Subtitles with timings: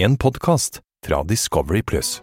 [0.00, 2.20] En podkast fra Discovery Pluss.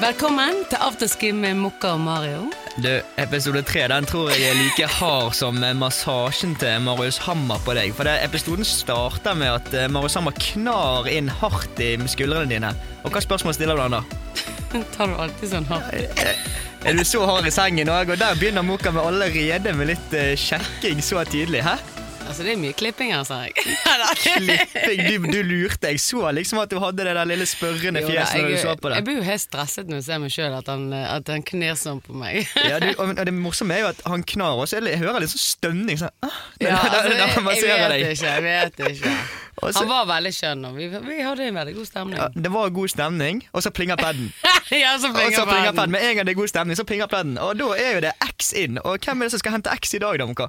[0.00, 2.48] Velkommen til afterski med Mokka og Mario.
[2.80, 2.88] Du,
[3.20, 7.92] Episode tre den tror jeg er like hard som massasjen til Marius Hammer på deg.
[7.92, 12.72] For det, Episoden starter med at eh, Marius Hammer knar inn hardt i skuldrene dine.
[13.04, 14.06] Og Hva spørsmål stiller du han da?
[14.96, 16.72] Tar du alltid sånn hardt?
[16.84, 18.10] Er du så hard i sengen òg?
[18.12, 21.62] Og der begynner Moka med allerede med litt eh, sjekking så tidlig.
[21.64, 21.78] Hæ?
[22.24, 23.52] Altså, det er mye klipping her, sa jeg.
[24.24, 25.90] Klipping, du, du lurte.
[25.92, 28.90] Jeg så liksom at du hadde det der lille spørrende fjeset når du så på
[28.90, 28.96] det.
[28.98, 31.76] Jeg blir jo helt stresset når jeg ser meg sjøl, at, han- at han kner
[31.78, 32.48] sånn på meg.
[32.70, 34.80] Ja, du, og, og det morsomme er jo at han knar også.
[34.82, 36.00] Jeg hører litt sånn stønning.
[36.00, 38.06] Sånn, ah, Ja, når- altså, jeg, jeg vet deg.
[38.16, 39.14] ikke, jeg vet ikke.
[39.62, 42.18] Også, Han var veldig skjønn, og vi, vi hadde en veldig god stemning.
[42.18, 44.32] Ja, det var god stemning, og så plinger paden.
[44.74, 45.92] ja, så Og så plinger paden.
[45.94, 47.36] Med en gang det er god stemning, så plinger paden.
[47.38, 48.80] Og da er jo det X inn.
[48.82, 50.26] Og hvem er det som skal hente X i dag, da?
[50.26, 50.48] Moka?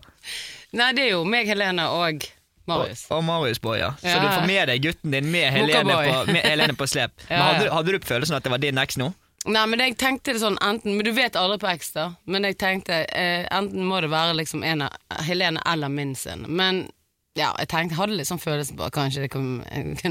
[0.75, 2.25] Nei, det er jo meg, Helene og
[2.67, 3.05] Marius.
[3.09, 3.91] Og, og Marius Boy, ja.
[4.01, 4.19] Så Ja.
[4.23, 7.13] du får med deg gutten din med Helene, på, med Helene på slep.
[7.29, 7.43] Ja, ja.
[7.51, 9.11] hadde, hadde du følelsen at det var din eks nå?
[9.45, 12.07] Nei, men jeg tenkte det sånn enten Men du vet aldri på X, da.
[12.25, 16.47] Men jeg tenkte eh, enten må det være liksom en av Helene eller min sin.
[16.49, 16.87] Men
[17.35, 19.65] ja, jeg tenkte, hadde litt sånn følelse på at kanskje det kunne,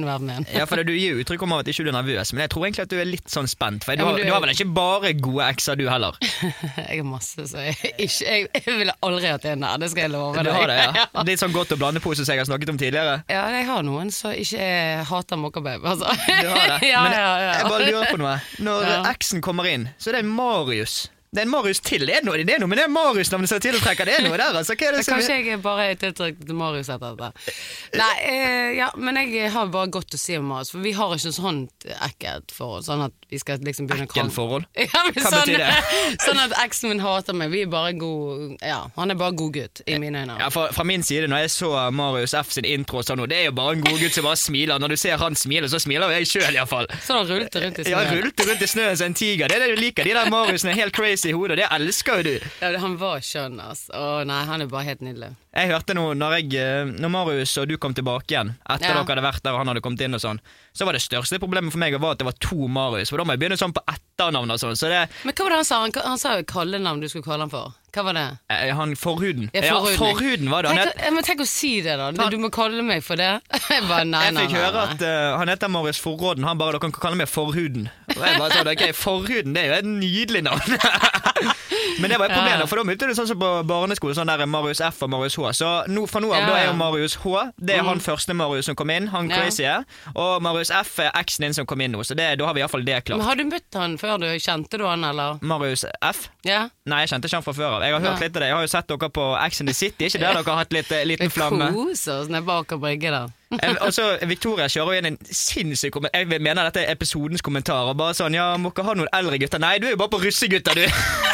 [0.05, 0.45] være en.
[0.53, 2.85] Ja, for Du gir uttrykk om at ikke du er nervøs, men jeg tror egentlig
[2.85, 3.87] at du er litt sånn spent.
[3.87, 6.19] For du, Ja, du, har, du- du har vel ikke bare gode X-er, du heller?
[6.85, 9.81] Jeg har masse, så jeg, ikke, jeg, jeg ville aldri hatt en der.
[9.81, 10.53] Det skal jeg love Du deg.
[10.59, 11.07] har det, ja.
[11.31, 13.17] Litt sånn godt å blande-pose som jeg har snakket om tidligere.
[13.33, 16.13] Ja, jeg har noen som ikke er- hater mokkababe, altså.
[16.29, 16.91] Du har det.
[16.93, 17.51] ja, Men ja, ja.
[17.63, 18.37] jeg bare lurer på noe.
[18.69, 18.91] Når.
[19.17, 21.07] X-en kommer inn, så er det Marius.
[21.35, 22.05] Det er en Marius til.
[22.07, 24.07] Det er noe, det er noe med det Marius-navnet som tiltrekker.
[24.07, 24.77] Det er noe der, altså.
[24.79, 27.55] Hva er det som Kanskje jeg bare er tiltrukket til Marius etter dette.
[27.99, 31.17] Nei, eh, ja, men jeg har bare godt å si om Marius, for vi har
[31.17, 32.87] ikke sånt ekkelt forhold.
[32.87, 34.63] Sånn at vi skal liksom begynne å krangle.
[34.85, 35.99] Ja, men Hva sånn, betyr det?
[36.27, 37.51] sånn at eksen min hater meg.
[37.55, 40.37] Vi er bare god Ja, han er bare god gutt, i mine øyne.
[40.41, 43.41] Ja, fra, fra min side, når jeg så Marius F sin intro, så nå, det
[43.43, 44.81] er jo bare en god gutt som bare smiler.
[44.83, 46.89] Når du ser han smile, så smiler jeg sjøl, iallfall.
[47.05, 48.23] Sånn han rullte rundt i Ja, snøen.
[48.23, 49.51] rullte rundt i snøen som en tiger.
[49.51, 50.07] Det er det du liker.
[50.09, 52.51] De der Mariusene er helt crazy i hodet, det elsker jo du.
[52.63, 53.93] Ja, han var skjønn, altså.
[53.95, 55.35] Å nei, han er bare helt nydelig.
[55.55, 58.97] Jeg hørte noe når, jeg, eh, når Marius og du kom tilbake igjen, etter Ja.
[58.99, 60.41] dere hadde vært der og han hadde kommet inn og sånn,
[60.75, 63.11] så var det største problemet for meg var at det var to Marius.
[63.15, 64.75] For da må jeg begynne sånn på etternavn og sånn.
[64.75, 65.81] Så det Men hva var det han sa?
[65.85, 67.71] Han, han sa jo kallenavn du skulle kalle han for.
[67.95, 68.25] Hva var det?
[68.51, 69.51] eh, Han Forhuden.
[69.55, 69.99] Ja, Ja, forhuden.
[70.03, 70.73] Forhuden var det.
[70.75, 72.11] Han, Tenk, men tenk å si det, da.
[72.11, 73.29] Du må kalle meg for det.
[73.71, 74.97] Jeg bare nei, jeg nei, fikk nei, høre nei.
[74.99, 76.43] at uh, han heter Marius Forråden.
[76.51, 77.87] Han bare dere kan kalle meg Forhuden.
[78.11, 80.75] Og jeg bare sa ok, Forhuden det er jo et nydelig navn.
[82.01, 84.45] Men det var et problem, for da begynte det sånn som på barneskole, sånn der
[84.51, 85.53] Marius F og Marius H.
[85.61, 87.35] Så nå, fra nå av da er jo Marius H.
[87.59, 89.67] Det er han første Marius som kom inn, han crazy.
[90.15, 92.65] Og Marius F er eksen din som kom inn nå, så det, da har vi
[92.65, 93.19] iallfall det klart.
[93.21, 95.39] Men Har du møtt han før du kjente du han, eller?
[95.43, 96.27] Marius F?
[96.45, 96.65] Ja?
[96.91, 97.87] Nei, jeg kjente ikke han fra før av.
[97.87, 98.51] Jeg har hørt litt av det.
[98.51, 100.09] Jeg har jo sett dere på Ex in the City.
[100.11, 101.71] Ikke der dere har hatt litt, eh, Vi liten flamme?
[101.73, 103.33] koser oss nede bak og brygge der.
[103.95, 106.25] Så Victoria kjører jo inn en sinnssyk kommentar.
[106.25, 107.93] Jeg mener dette er episodens kommentar.
[107.93, 109.63] Og bare sånn, ja, må ikke ha noen eldre gutter.
[109.63, 111.31] Nei, du er jo bare på russegutter, du.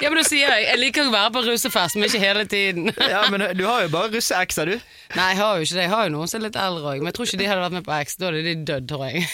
[0.00, 2.88] Ja, men da sier jeg jeg liker å være på russefest, men ikke hele tiden.
[3.10, 4.90] Ja, men du har jo bare russeekser, du.
[5.16, 5.84] Nei, jeg har jo ikke det.
[5.84, 7.64] Jeg har jo noen som er litt eldre òg, men jeg tror ikke de hadde
[7.64, 8.16] vært med på X.
[8.20, 9.24] Da hadde de dødd, tror jeg.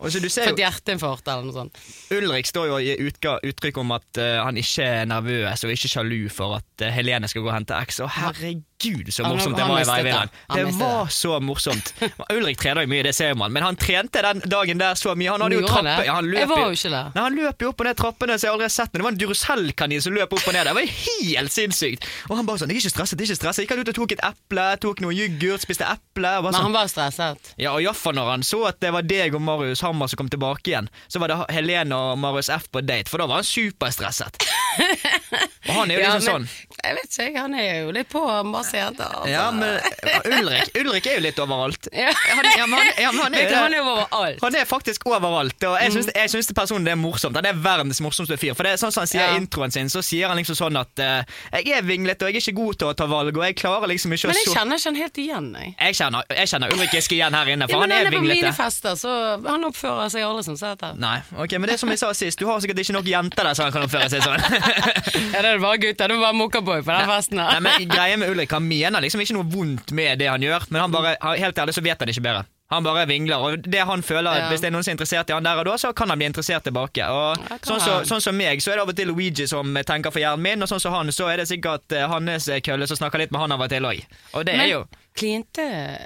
[0.00, 1.82] Og så du ser Fått hjerteinfarkt eller noe sånt.
[2.14, 5.92] Ulrik står jo i utga, uttrykk om at uh, han ikke er nervøs og ikke
[5.92, 8.00] sjalu for at uh, Helene skal gå og hente X.
[8.04, 9.90] Og herregud, så Han- morsomt det var i det.
[9.90, 10.28] Veivinneren.
[10.54, 11.92] Det var så morsomt.
[12.30, 15.30] Ulrik trener jo mye, det ser man, men han trente den dagen der så mye.
[15.32, 16.06] Han hadde jo det?
[16.06, 17.10] Ja, han løp Jeg var jo- ikke der.
[17.14, 18.92] Nei, Han løp jo opp og ned trappene som jeg aldri har sett.
[18.92, 20.64] Men det var en Duracell-kanin som løp opp og ned.
[20.64, 20.64] der.
[20.64, 22.04] Det var helt sinnssykt.
[22.30, 23.62] Og han bare sånn 'Jeg er ikke stresset, jeg er ikke stresset'.
[23.66, 26.22] Gikk han ut og tok et eple, tok noe yoghurt, spiste eple.
[26.22, 26.62] Bare Men sånn.
[26.62, 27.38] han var stresset.
[27.58, 30.28] Ja, og iallfall når han så at det var deg og Marius Hammer som kom
[30.28, 33.44] tilbake igjen, så var det Helene og Marius F på date, for da var han
[33.44, 34.36] superstresset.
[35.68, 36.48] Og han er jo Ja, liksom men- sånn.
[36.84, 39.04] Jeg vet ikke, han er jo litt på masse jenter.
[39.08, 39.30] altså.
[39.32, 39.80] Ja, men
[40.28, 41.88] Ulrik, Ulrik er jo litt overalt.
[41.92, 42.12] Ja.
[42.14, 44.42] Han, ja, men han, ja, men han er jo han er jo overalt.
[44.44, 46.56] Han er faktisk overalt, og jeg syns, jeg syns det
[46.86, 47.36] det er morsomt.
[47.38, 48.54] Han er verdens morsomste fyr.
[48.58, 49.34] For det er sånn som han sier Ja.
[49.34, 52.38] i introen sin, så sier han liksom sånn at eh, jeg er vinglete og jeg
[52.38, 54.54] er ikke god til å ta valg, og jeg klarer liksom ikke å Men jeg
[54.54, 55.74] kjenner ikke han helt igjen, jeg.
[55.80, 58.12] jeg kjenner, jeg kjenner Ulrik Giske igjen her inne, for Ja, men han han er
[58.12, 59.12] er på mine fester, så
[59.44, 60.94] han oppfører seg aldri som seter.
[61.00, 63.48] Nei, ok, men det er som jeg sa sist, du har sikkert ikke nok jenter
[63.50, 64.40] der så han kan oppføre seg sånn.
[65.34, 66.08] Ja, det er bare gutter.
[66.12, 66.32] Det var
[66.68, 69.92] mokkaboy på den festen Nei, men greia med Ulrik, Han mener liksom ikke noe vondt
[69.96, 72.44] med det han gjør, men han bare, helt ærlig så vet han ikke bedre.
[72.68, 73.40] Han bare vingler.
[73.40, 74.48] og det han føler Ja.
[74.50, 76.18] Hvis det er noen som er interessert i han der og da, så kan han
[76.20, 77.00] bli interessert tilbake.
[77.08, 80.12] Og sånn, så, sånn som meg, så er det av og til Luigi som tenker
[80.12, 83.00] for hjernen min, og sånn som han, så er det sikkert eh, hans kølle som
[83.00, 84.04] snakker litt med han av og til òg.
[84.36, 84.84] Og det er jo
[85.18, 85.64] klinte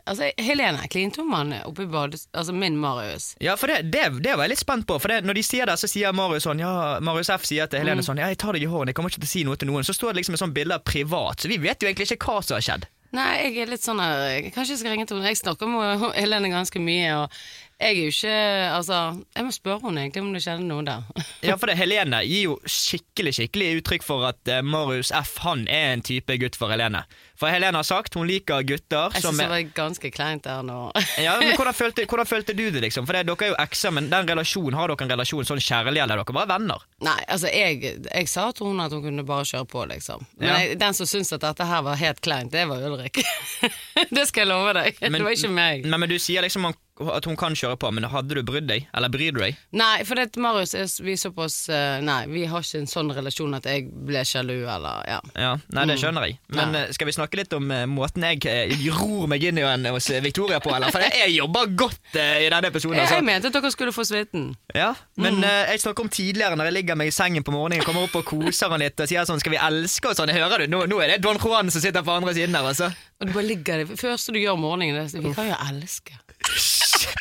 [0.08, 2.22] Altså, Helene, klinte hun mannen oppe i badet...
[2.32, 3.32] Altså min Marius.
[3.44, 4.96] Ja, for det, det, det var jeg litt spent på.
[5.02, 6.72] For det, Når de sier det, så sier Marius sånn Ja,
[7.04, 7.86] Marius F sier til Mm.
[7.86, 9.60] Helene sånn Ja, jeg tar deg i hånden, jeg kommer ikke til å si noe
[9.60, 9.84] til noen.
[9.86, 12.24] Så står det liksom et sånt bilde av privat, så vi vet jo egentlig ikke
[12.32, 12.88] hva som har skjedd.
[13.12, 15.28] Nei, jeg er litt sånn her Kanskje jeg skal ringe til henne.
[15.34, 17.34] Jeg snakker med Helene ganske mye, og
[17.82, 18.36] jeg er jo ikke
[18.78, 19.00] Altså,
[19.36, 21.02] jeg må spørre henne egentlig om det skjedde noe der.
[21.48, 25.66] Ja, for det, Helene gir jo skikkelig skikkelig uttrykk for at eh, Marius F han
[25.68, 27.04] er en type gutt for Helene.
[27.42, 30.62] For Helene har sagt hun liker gutter Jeg som syns det var ganske kleint der
[30.62, 30.76] nå.
[31.18, 33.08] ja, men hvordan følte, hvordan følte du det, liksom?
[33.08, 35.98] For det, dere er jo ekser, men den relasjonen, har dere en relasjon sånn kjærlig,
[36.04, 36.86] eller er dere bare venner?
[37.02, 40.22] Nei, altså jeg, jeg sa til hun at hun kunne bare kjøre på, liksom.
[40.38, 40.60] Men Ja.
[40.62, 43.18] jeg, den som syntes at dette her var helt kleint, det var Ulrik.
[44.14, 45.02] det skal jeg love deg.
[45.02, 45.84] Men- det var ikke meg.
[45.90, 46.70] Nei, men du sier liksom
[47.02, 48.84] at hun kan kjøre på, men hadde du brydd deg?
[48.94, 49.56] Eller bryr du deg?
[49.74, 53.56] Nei, for det, Marius er vi såpass eh, Nei, vi har ikke en sånn relasjon
[53.58, 55.16] at jeg ble sjalu, eller ja.
[55.34, 56.36] Ja, nei, det skjønner jeg.
[56.52, 56.82] Men Ja.
[56.84, 59.88] eh, skal vi snakke litt om eh, måten jeg eh, ror meg inn i en
[59.94, 60.92] hos eh, Victoria på, eller?
[60.94, 62.98] For jeg jobber godt i denne episoden.
[62.98, 63.18] Jeg, Altså.
[63.18, 64.44] jeg mente at dere skulle få suiten.
[64.76, 65.46] Ja, men mm.
[65.72, 68.26] jeg snakker om tidligere når jeg ligger meg i sengen på morgenen, kommer opp og
[68.28, 70.32] koser han litt og sier sånn 'skal vi elske' og sånn.
[70.32, 70.70] Hører du?
[70.72, 72.92] Nå, nå er det Don Juan som sitter på andre siden der, altså.
[73.20, 73.96] Og du bare ligger der.
[73.96, 77.18] Første du gjør om morgenen, er Vi kan jo elske.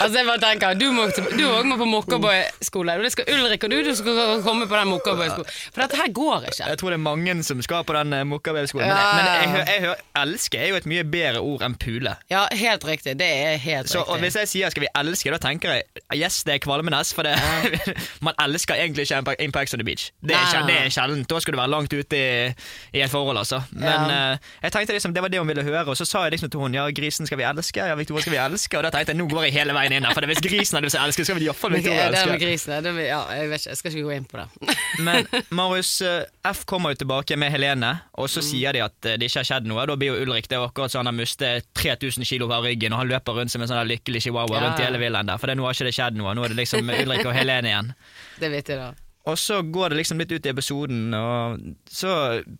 [0.00, 2.96] Altså jeg bare tenker Du òg må på Mokkaboy-skole.
[3.02, 5.50] Det skal Ulrik og du, du skal komme på den Mokkaboy-skolen.
[5.72, 6.68] For dette her går ikke.
[6.68, 8.88] Jeg tror det er mange som skal på den uh, Mokkabelskolen.
[8.88, 11.76] Ja, Men, men ja, jeg, jeg hører 'elske' er jo et mye bedre ord enn
[11.82, 12.14] 'pule'.
[12.30, 13.18] Ja, helt riktig.
[13.18, 14.20] Det er helt Så riktig.
[14.24, 15.82] Hvis jeg sier 'skal vi elske', da tenker jeg
[16.14, 17.14] yes, det er kvalmenes.
[17.14, 17.34] For det,
[18.26, 20.10] man elsker egentlig ikke Ex on the Beach.
[20.22, 21.26] Det er, Nei, det er sjeldent.
[21.30, 22.52] Da skal du være langt ute i,
[22.94, 23.62] i et forhold, altså.
[23.72, 24.32] Men Ja.
[24.32, 26.50] eh, jeg tenkte liksom det var det hun ville høre, og så sa jeg liksom
[26.50, 29.12] til hun ja, grisen skal vi elske, ja, Victoria skal vi elske, og da tenkte
[29.14, 31.38] jeg nå går jeg hele veien inn der, for hvis grisen hadde elsker, så skal
[31.40, 32.40] vi iallfall Men, Victoria det der elske.
[32.44, 34.76] grisene det, ja, jeg, vet ikke, jeg skal ikke gå inn på det.
[35.06, 38.34] Men Marius eh, F kommer jo tilbake med Helene, og Mm.
[38.36, 39.86] så sier de at eh, det ikke har skjedd noe.
[39.86, 42.92] Da blir jo Ulrik det er akkurat så han har mistet 3000 kilo av ryggen,
[42.92, 45.38] og han løper rundt som en sånn lykkelig chihuahua rundt i hele villaen der.
[45.38, 46.34] For det, nå har ikke det skjedd noe.
[46.34, 47.92] Nå er det liksom Ulrik og Helene igjen.
[48.42, 48.92] Det vet jeg da.
[49.26, 51.56] Og så går det liksom litt ut i episoden, og
[51.90, 52.10] så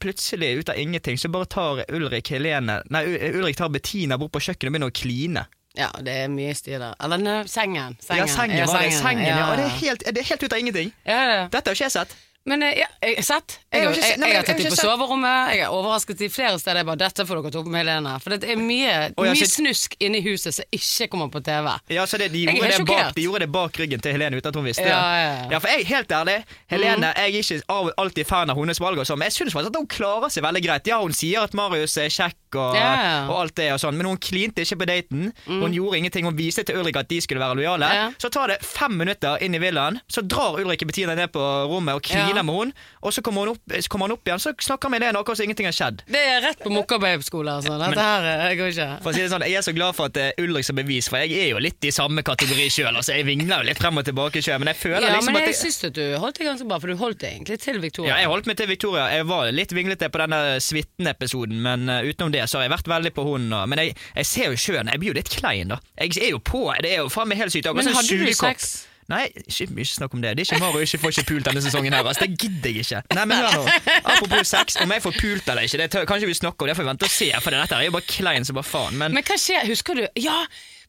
[0.03, 3.05] plutselig, ut av ingenting, så bare tar Ulrik Helene Nei,
[3.39, 5.45] Ulrik tar Bettina bort på kjøkkenet og begynner å kline.
[5.77, 6.95] Ja, det er mye styr der.
[7.05, 7.99] Eller nø, sengen.
[8.01, 8.25] sengen.
[8.25, 8.95] Ja, sengen var det.
[8.97, 9.43] Sengen, ja.
[9.53, 9.75] Det er ja.
[9.83, 10.95] helt, det er helt ut av ingenting.
[11.05, 11.43] ja, ja.
[11.53, 12.17] Dette har ikke jeg sett.
[12.47, 13.57] Men eh, ja, jeg har sett.
[13.75, 15.53] Jeg Jeg, har jeg, jeg, har tatt dem på soverommet.
[15.53, 16.81] Jeg er overrasket i flere steder.
[16.81, 18.13] Jeg bare, Dette får dere ta opp med Helene.
[18.23, 21.69] For det er mye, mye snusk inni huset som ikke kommer på TV.
[21.93, 24.53] Ja, så det, de, gjorde det bak, de gjorde det bak ryggen til Helene uten
[24.53, 24.93] at hun visste det.
[24.95, 25.49] Ja, ja, ja.
[25.57, 26.37] Ja, for jeg helt ærlig,
[26.71, 29.57] Helene, jeg er ikke av, alltid fan av hennes valg, og sånn, men jeg syns
[29.57, 30.91] faktisk at hun klarer seg veldig greit.
[30.91, 33.19] Ja, hun sier at Marius er kjekk og, Ja, ja.
[33.27, 35.29] og alt det, og sånn, men hun klinte ikke på daten.
[35.51, 36.31] Hun gjorde ingenting.
[36.31, 37.91] Hun viste til Ulrik at de skulle være lojale.
[37.99, 38.07] Ja.
[38.23, 41.99] Så tar det fem minutter inn i villaen, så drar Ulrik Bettina ned på rommet
[41.99, 42.47] og kliner Ja.
[42.47, 42.73] med hun,
[43.03, 45.41] og så kommer, opp, så kommer han opp igjen, så snakker han med noe akkurat
[45.41, 46.03] som ingenting har skjedd.
[46.11, 47.77] Det er rett på Mokkababe-skole, altså.
[47.81, 48.89] Dette her eh, går ikke.
[49.05, 51.09] For å si det sånn, Jeg er så glad for at er Ulrik som bevis,
[51.13, 52.93] for jeg er jo litt i samme kategori sjøl.
[52.93, 55.43] Altså, jeg vingler jo litt frem og tilbake sjøl, men jeg føler Ja, liksom men
[55.43, 57.59] at jeg jeg, syns at du holdt det ganske bra, for du holdt det egentlig
[57.63, 58.13] til Victoria.
[58.15, 59.07] ja, jeg holdt meg til Victoria.
[59.17, 62.91] Jeg var litt vinglete på denne suiten-episoden, men uh, utenom det så har jeg vært
[62.91, 63.49] veldig på hun.
[63.53, 65.81] Og, men jeg, jeg ser jo sjøen, jeg blir jo litt klein, da.
[66.01, 67.71] Jeg er jo på, det er jo faen meg helt sykt.
[67.77, 68.75] Men hadde du sex?
[69.09, 70.33] Nei, ikke, ikke snakk om det.
[70.37, 72.07] Det er ikke Mario ikke får ikke pult denne sesongen her.
[72.11, 73.03] Altså, det gidder jeg ikke.
[73.15, 73.75] Nei, men hør nå.
[74.03, 76.71] Apropos sex, om jeg får pult eller ikke, det tør, kan vi snakke om.
[76.71, 78.99] Det får vi vente og se, for dette er jo bare klein som bare faen.
[78.99, 79.69] Men, Men hva skjer?
[79.71, 80.07] Husker du?
[80.19, 80.41] Ja!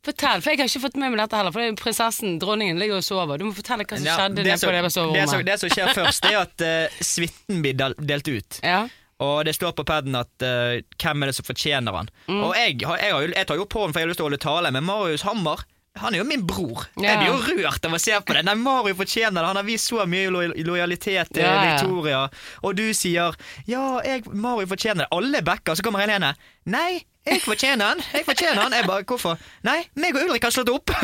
[0.08, 1.52] Fortell, for jeg har ikke fått med meg dette heller.
[1.54, 3.42] For prinsessen, dronningen, ligger og sover.
[3.42, 4.92] Du må fortelle hva som Ja, skjedde det som- det det,
[5.30, 8.60] som, det som skjer først, det er at uh, suiten blir delt ut.
[8.64, 8.86] Ja.
[9.20, 12.10] Og det står på paden at uh, hvem er det som fortjener han.
[12.30, 12.44] Mm.
[12.46, 14.30] Og jeg, jeg, jeg, jeg tar jo på den for jeg har lyst til å
[14.30, 15.66] holde tale, men Marius Hammer
[16.02, 16.86] han er jo min bror.
[16.98, 17.04] Ja.
[17.12, 18.44] Jeg blir jo rørt av å se på det.
[18.48, 19.48] Nei, Mario fortjener det.
[19.52, 20.40] Han har vist så mye lo
[20.70, 21.62] lojalitet til Ja, ja.
[21.76, 22.22] Victoria.
[22.64, 23.34] Og du sier
[23.68, 25.12] 'ja, jeg, Mario fortjener det'.
[25.18, 25.76] Alle backer.
[25.76, 26.36] Så kommer Helene.
[26.66, 28.02] 'Nei, jeg fortjener han'.
[28.14, 28.74] Jeg fortjener han.
[28.74, 29.38] Jeg bare 'hvorfor'?
[29.64, 30.94] 'Nei, meg og Ulrik har slått opp'.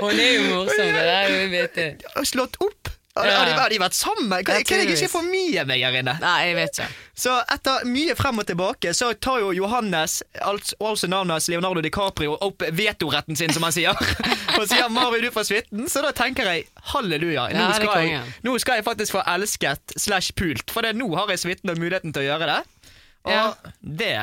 [0.00, 1.02] Hun er jo morsom, det der
[2.16, 2.88] er slått opp?
[3.14, 4.30] Har, har, de, har de vært sammen?
[4.30, 6.14] Hva er det jeg ikke får mye meg her inne?
[6.22, 6.86] Nei, jeg vet ikke.
[7.24, 12.38] Så etter mye frem og tilbake, så tar jo Johannes, altså, navnet hans Leonardo DiCaprio,
[12.40, 13.92] opp vetoretten sin, som han sier.
[14.56, 15.90] og sier 'Mario, du får suiten'.
[15.92, 16.64] Så da tenker jeg
[16.94, 17.50] halleluja.
[17.52, 21.10] Nå, Ja, skal jeg, nå skal jeg faktisk få elsket slash pult, for det, nå
[21.12, 22.60] har jeg suiten og muligheten til å gjøre det.
[23.28, 23.44] Og Ja.
[23.84, 24.14] det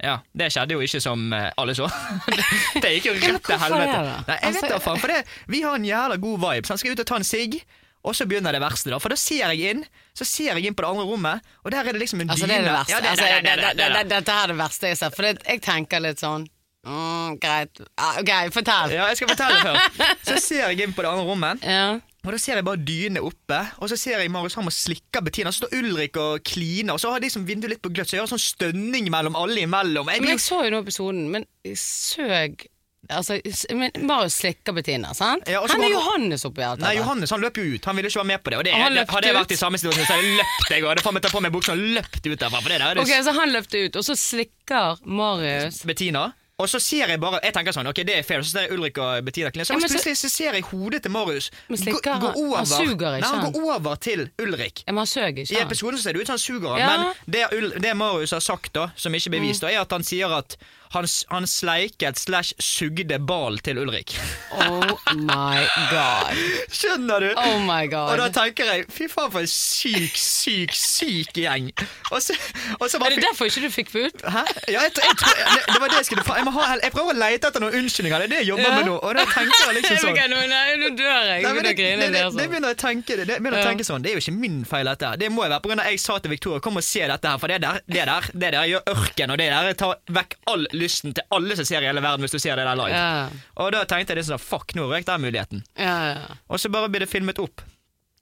[0.00, 1.90] ja, Det skjedde jo ikke som eh, alle så.
[2.82, 3.98] det gikk jo rett til helvete.
[4.30, 6.64] Nei, jeg vet Altså- da faen, for det, Vi har en jævla god vibe.
[6.66, 7.58] Så han skal ut og ta en sigg.
[8.04, 8.98] Og så begynner det verste, da.
[8.98, 9.84] For da ser jeg inn
[10.16, 12.46] Så ser jeg inn på det andre rommet, og der er det liksom en Altså,
[12.46, 12.78] det er det dyne.
[12.78, 12.90] verste.
[12.92, 14.96] Ja, det- altså, det- det- det- det- det- det- det- Dette er det verste jeg
[14.98, 15.10] ser.
[15.10, 16.46] For det, jeg tenker litt sånn
[16.82, 17.76] Mm, greit.
[17.98, 18.90] Ah, ok, fortell.
[18.90, 20.24] Ja, jeg skal fortelle først.
[20.24, 21.92] Så ser jeg inn på det andre rommet, Ja.
[22.24, 23.58] og da ser jeg bare dyne oppe.
[23.80, 26.94] Og så ser jeg Marius Hammer slikker Bettina, så står Ulrik og kliner.
[26.94, 29.36] Og så har de som vinduet litt på gløtt, så jeg en sånn stønning mellom
[29.36, 30.08] alle imellom.
[30.08, 31.44] Jeg Men jeg så jo nå episoden, men
[31.76, 32.66] søg
[33.10, 33.38] Altså,
[33.76, 35.48] men Marius slikker Bettina, sant?
[35.50, 36.94] Ja, Han er Johannes oppi alt Nei.
[36.98, 37.84] Johannes han løp jo ut.
[37.90, 38.58] Han ville ikke være med på det.
[38.60, 40.70] Og det, han det hadde jeg vært i samme situasjon, så hadde jeg løpt.
[40.74, 42.60] Jeg hadde faen meg tatt på meg buksa og løpt ut derfra.
[42.60, 46.30] For det der er det Ok, Så han løpte ut, og så slikker Marius Bettina.
[46.60, 48.42] Og så ser jeg bare Jeg tenker sånn, ok, det er fair.
[48.44, 49.64] Så ser jeg Ulrik og Bettina kline.
[49.64, 52.56] Så, Ja, så- plutselig så ser jeg hodet til Marius gå, gå over.
[52.60, 54.84] Han suger ikke, Nei, han går over til Ulrik.
[54.86, 56.78] Ja, men han suger ikke, I episoden så ser det ut som han suger han,
[56.78, 56.90] Ja.
[56.96, 59.90] men det, Ul det Marius har sagt, da som ikke er bevist, da, er at
[59.92, 60.56] han sier at
[60.90, 64.10] han, han sleiket slash sugde ballen til Ulrik.
[64.50, 64.82] Oh
[65.14, 66.34] my god.
[66.74, 67.28] Skjønner du?
[67.38, 68.10] Oh my god.
[68.10, 71.70] Og da tenker jeg fy faen for en syk, syk, syk gjeng.
[72.10, 72.34] Og så,
[72.80, 74.24] og så bare Er det derfor ikke du fikk fullt?
[74.26, 74.42] Hæ?
[74.66, 77.14] Ja, jeg, jeg, tror- det, det var det jeg skulle få jeg, ha, jeg prøver
[77.14, 78.22] å lete etter noen unnskyldninger.
[78.22, 78.74] Det er det jeg jobber Ja.
[78.76, 78.94] med nå.
[79.00, 81.42] Og da tenker jeg liksom sånn nå, nei, nå dør jeg.
[81.46, 81.98] Nei, det, grine.
[82.00, 83.64] det, Det, det, det begynner jeg å tenke det, det begynner ja.
[83.64, 85.10] å tenke sånn Det er jo ikke min feil, dette.
[85.12, 85.16] her.
[85.22, 85.86] Det må jo være pga.
[85.90, 88.52] jeg sa til Victoria kom og se dette her, for det der, det der, det
[88.56, 91.90] der gjør ørken, og det der tar vekk all lysten til alle som ser i
[91.90, 92.94] hele verden, hvis du ser det der live.
[92.94, 93.28] Ja,
[93.62, 95.64] Og da tenkte jeg litt sånn fuck, nå røyk den muligheten.
[95.78, 96.38] ja, ja.
[96.50, 97.62] Og så bare blir det filmet opp.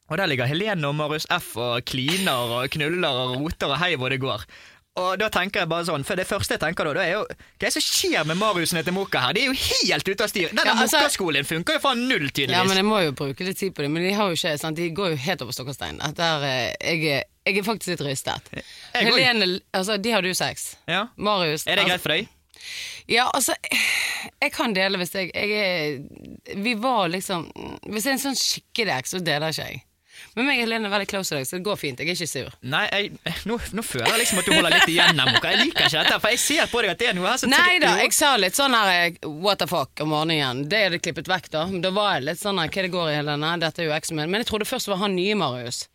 [0.09, 3.91] Og der ligger Helene og Marius F og kliner og knuller og roter og hei
[4.01, 4.41] hvor det går.
[4.99, 7.23] Og da tenker jeg bare sånn, for det første jeg tenker da, da er jo
[7.29, 9.37] Hva er det som skjer med Mariusen til Moka her?
[9.37, 10.49] De er jo helt ute av styr.
[10.51, 12.57] Denne Ja, altså- Moka-skolen funker jo faen null, tydeligvis.
[12.57, 13.91] ja, men jeg må jo bruke litt tid på det.
[13.91, 14.77] Men de har jo ikke, sant?
[14.77, 16.01] De går jo helt over stokk og stein.
[16.03, 17.01] Jeg,
[17.47, 18.51] jeg er faktisk litt rystet.
[18.95, 20.77] Helene, altså, de hadde jo sex.
[20.89, 21.07] Ja.
[21.17, 22.29] Marius Er det altså- greit for deg?
[23.09, 23.55] Ja, altså
[24.43, 26.03] Jeg kan dele hvis jeg, jeg
[26.59, 27.47] Vi var liksom
[27.87, 29.83] Hvis jeg er en sånn skikkelig eks, så deler ikke jeg.
[30.37, 32.01] Men meg og Helene er veldig close i dag, så det går fint.
[32.03, 32.55] Jeg er ikke sur.
[32.75, 35.89] Nei, jeg, nå, nå føler jeg liksom at du holder litt igjen her, Jeg liker
[35.89, 38.17] ikke dette, for jeg ser på deg at det er noe her Nei da, jeg
[38.17, 40.65] sa litt sånn her eh, what the fuck om morgenen.
[40.71, 41.67] Det er det klippet vekk, da.
[41.85, 43.55] Da var jeg litt sånn her hva det går i, Helene.
[43.63, 44.31] Dette er jo eksen min.
[44.33, 45.87] Men jeg trodde først det var han nye Marius.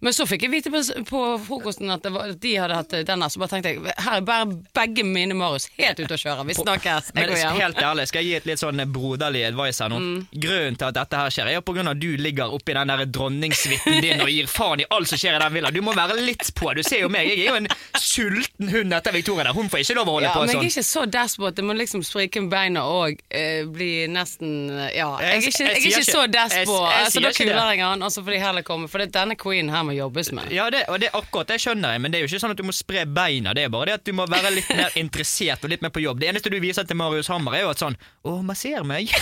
[0.00, 3.28] Men så fikk jeg vite på, på frokosten at det var, de hadde hatt denne,
[3.30, 6.46] så bare tenkte jeg her er bare begge mine Marius helt ute å kjøre.
[6.48, 7.12] Vi snakkes.
[7.14, 7.60] Jeg går hjem.
[7.60, 9.98] helt ærlig, skal jeg gi et litt sånn broderlig advice her nå?
[10.02, 10.26] Mm.
[10.44, 12.74] Grunnen til at dette her skjer, er jo på grunn av at du ligger oppi
[12.76, 15.70] den der dronningsvitten din og gir faen i alt som skjer i den villa.
[15.74, 16.72] Du må være litt på.
[16.74, 17.68] Du ser jo meg, jeg er jo en
[18.00, 19.54] sulten hund etter Victoria der.
[19.56, 20.64] Hun får ikke lov å holde Ja, på men jeg sånn.
[20.64, 21.56] er ikke så desperat.
[21.58, 24.52] Det må liksom sprike med beina og eh, bli nesten
[24.94, 25.08] Ja.
[25.22, 26.68] Jeg er ikke, jeg jeg sier ikke så jeg- jeg
[27.04, 28.88] Altså, da kuler jeg han, og så får de heller komme.
[28.88, 30.50] For det, denne queen her må jobbes med.
[30.54, 32.54] Ja, det, og det er akkurat det skjønner jeg, men det er jo ikke sånn
[32.56, 33.54] at du må spre beina.
[33.56, 36.02] Det er bare det at du må være litt mer interessert og litt mer på
[36.04, 36.20] jobb.
[36.22, 39.12] Det eneste du viser til Marius Hammer, er jo at sånn Å, masser meg.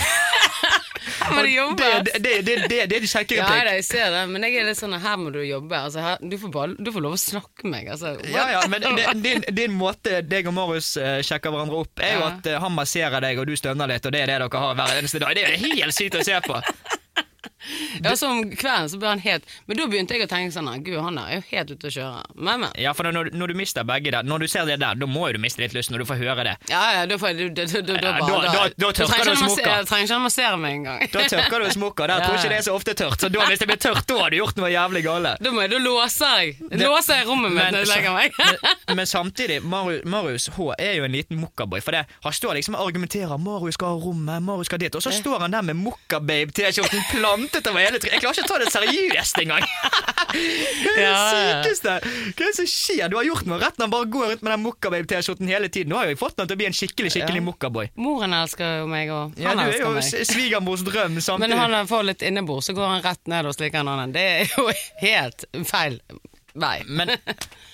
[1.23, 3.83] Her må du det, det, det, det, det, det er de kjekke Ja, da, jeg
[3.87, 5.75] ser det, men jeg er litt sånn her må du jobbe.
[5.75, 7.89] Altså, her, du, får bare, du får lov å snakke med meg.
[7.95, 8.13] Altså.
[8.31, 8.85] Ja, ja, men
[9.23, 12.29] din, din måte deg og Marius eh, sjekker hverandre opp, er jo Ja.
[12.37, 14.77] at eh, han masserer deg, og du stønner litt, og det er det dere har
[14.79, 15.35] hver eneste dag.
[15.35, 16.59] Det er jo helt sykt å se på.
[18.03, 20.69] Ja, så om kvelden så ble han helt Men da begynte jeg å tenke sånn
[20.83, 22.23] Gud, han er jo helt ute å kjøre.
[22.35, 22.71] Men, men.
[22.81, 25.27] Ja, for når, når du mister begge der, når du ser det der, da må
[25.29, 26.55] jo du miste litt lyst når du får høre det.
[26.71, 29.33] Ja, ja, da får jeg da, da, da, Ja, da- da- da tørker du.
[29.33, 31.03] Jeg trenger ikke han massere meg engang.
[31.13, 32.07] Da tørker du smokker.
[32.07, 33.19] Der Ja, tror ikke det er så ofte tørt.
[33.19, 35.35] Så da, hvis det blir tørt, da har du gjort noe jævlig gale.
[35.43, 36.55] Da da låser jeg.
[36.83, 38.37] Låser jeg rommet mitt når jeg legger meg.
[38.39, 41.81] men, men samtidig, Marius, Marius H er jo en liten mokkaboy.
[41.83, 43.37] For det, han står liksom og argumenterer.
[43.41, 44.95] Marius skal ha rommet, Marius skal dit.
[44.95, 48.13] Og så står han der med mokkababe-T-skjorten plantet over hele trynet.
[48.17, 49.67] Jeg klarer ikke å ta det seriøst engang!
[50.33, 51.93] Det er det sykeste!
[52.33, 53.03] Hva er det som skjer?
[53.11, 55.91] Du har gjort noe rett når han bare går rundt med den mokkababe-T-skjorten hele tiden.
[55.93, 57.45] Nå har jeg jo fått den til å bli en skikkelig skikkelig Ja.
[57.49, 57.89] mokkaboy.
[58.01, 60.07] Moren elsker jo meg, og Ja, han du er jo meg.
[60.25, 61.53] svigermors drøm Men samtidig.
[61.59, 64.15] når han får litt innebord, så går han rett ned og slikker en annen.
[64.15, 64.65] Det er jo
[65.05, 65.99] helt feil
[66.55, 66.75] vei.
[66.87, 67.13] Men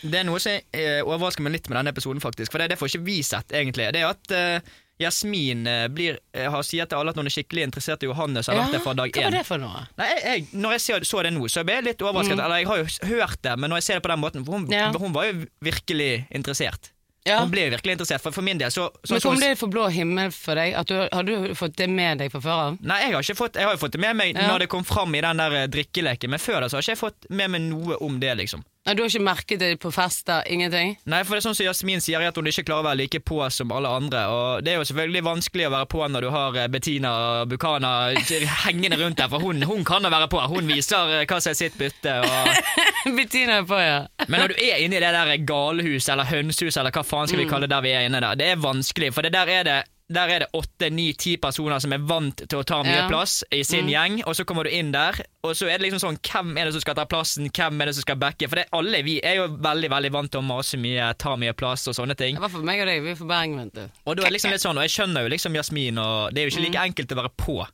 [0.03, 2.51] det er noe som eh, overrasker meg litt med denne episoden, faktisk.
[2.51, 3.89] For det, det får ikke vi sett, egentlig.
[3.95, 7.33] Det er at eh, Jasmin eh, blir, eh, har sier til alle at hun er
[7.33, 8.47] skikkelig interessert i Johannes.
[8.51, 9.37] Har vært det fra dag hva var én.
[9.39, 9.85] det for noe?
[9.97, 12.39] Nei, jeg, jeg, når jeg så, så det nå, så ble jeg litt overrasket.
[12.39, 14.57] Eller jeg har jo hørt det, men når jeg ser det på den måten For
[14.57, 14.73] hun, Mm.
[14.75, 14.91] Ja.
[14.91, 16.91] hun var jo virkelig interessert.
[17.27, 17.41] Ja.
[17.43, 19.57] Hun ble jo virkelig interessert, for, for min del så, så Men så- kom det
[19.59, 20.73] for blå himmel for deg?
[20.79, 22.77] At du, har du fått det med deg fra før av?
[22.81, 24.47] Nei, jeg har ikke fått Jeg har jo fått det med meg Ja.
[24.47, 26.95] når det kom fram i den der eh, drikkeleken, men før det så har ikke
[26.95, 28.63] jeg fått med meg noe om det, liksom.
[28.89, 30.41] Nei, Du har ikke merket det på fester?
[30.49, 30.95] Ingenting?
[31.05, 33.19] Nei, for det er sånn som Jasmin sier, at hun ikke klarer å være like
[33.21, 34.23] på som alle andre.
[34.33, 37.51] Og det er jo selvfølgelig vanskelig å være på når du har eh, Bettina og
[37.51, 37.91] Bukana
[38.65, 40.41] hengende rundt der, for hun, hun kan da være på.
[40.55, 42.17] Hun viser eh, hva som er sitt bytte.
[42.25, 42.73] Og...
[43.19, 44.01] Bettina er på, ja.
[44.25, 47.43] Men når du er inne i det der galehuset eller hønsehuset, eller hva faen skal
[47.43, 49.69] vi kalle det der vi er inne der, det er vanskelig, for det der er
[49.69, 49.79] det
[50.11, 53.07] Der er det åtte, ni, ti personer som er vant til å ta mye Ja.
[53.07, 55.13] plass i sin gjeng, og så kommer du inn der,
[55.43, 57.85] og så er det liksom sånn Hvem er det som skal ta plassen, hvem er
[57.85, 58.49] det som skal backe?
[58.49, 61.53] For det, alle vi er jo veldig veldig vant til å mase mye, ta mye
[61.53, 62.35] plass og sånne ting.
[62.35, 63.81] I hvert fall meg og deg, vi er for Bergen, vet du.
[64.07, 66.41] Og da er det liksom litt sånn, og jeg skjønner jo liksom Jasmin, og det
[66.41, 66.71] er jo ikke Mm.
[66.73, 67.67] like enkelt å være på.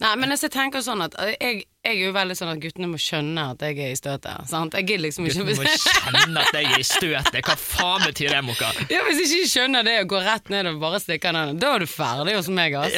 [0.00, 2.60] Nei, men altså, jeg tenker sånn at eh, jeg, jeg er jo veldig sånn at
[2.62, 4.46] guttene må skjønne at jeg er i støtet.
[4.48, 4.76] Sant?
[4.78, 7.40] Jeg gidder liksom ikke Guttene må kjenne at jeg er i støtet.
[7.48, 8.70] Hva faen betyr det, Mokka?
[8.94, 11.74] ja, Hvis ikke de skjønner det og går rett ned og bare stikker den, da
[11.74, 12.94] er du ferdig hos meg, ass.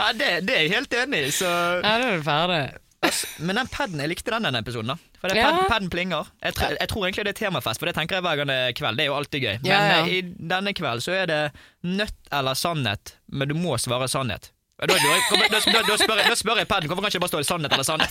[0.00, 1.48] Ja, det, det er jeg helt enig i, så
[1.84, 2.62] Ja, da er du ferdig.
[3.00, 4.90] Altså, Men den paden, jeg likte den denne episoden.
[4.92, 5.44] da For Ja.
[5.50, 6.26] paden, paden plinger.
[6.44, 8.56] Jeg, tr jeg tror egentlig det er temafest, for det tenker jeg hver gang det
[8.66, 8.96] er kveld.
[9.00, 9.54] Det er jo alltid gøy.
[9.62, 10.00] Men Ja, ja.
[10.04, 11.40] eh, i denne kveld så er det
[11.84, 14.50] nødt eller sannhet, men du må svare sannhet.
[14.80, 17.84] Da, da, da, da, spør, jeg- jeg paden hvorfor kan ikke bare stå sannhet eller
[17.84, 18.10] sannhet.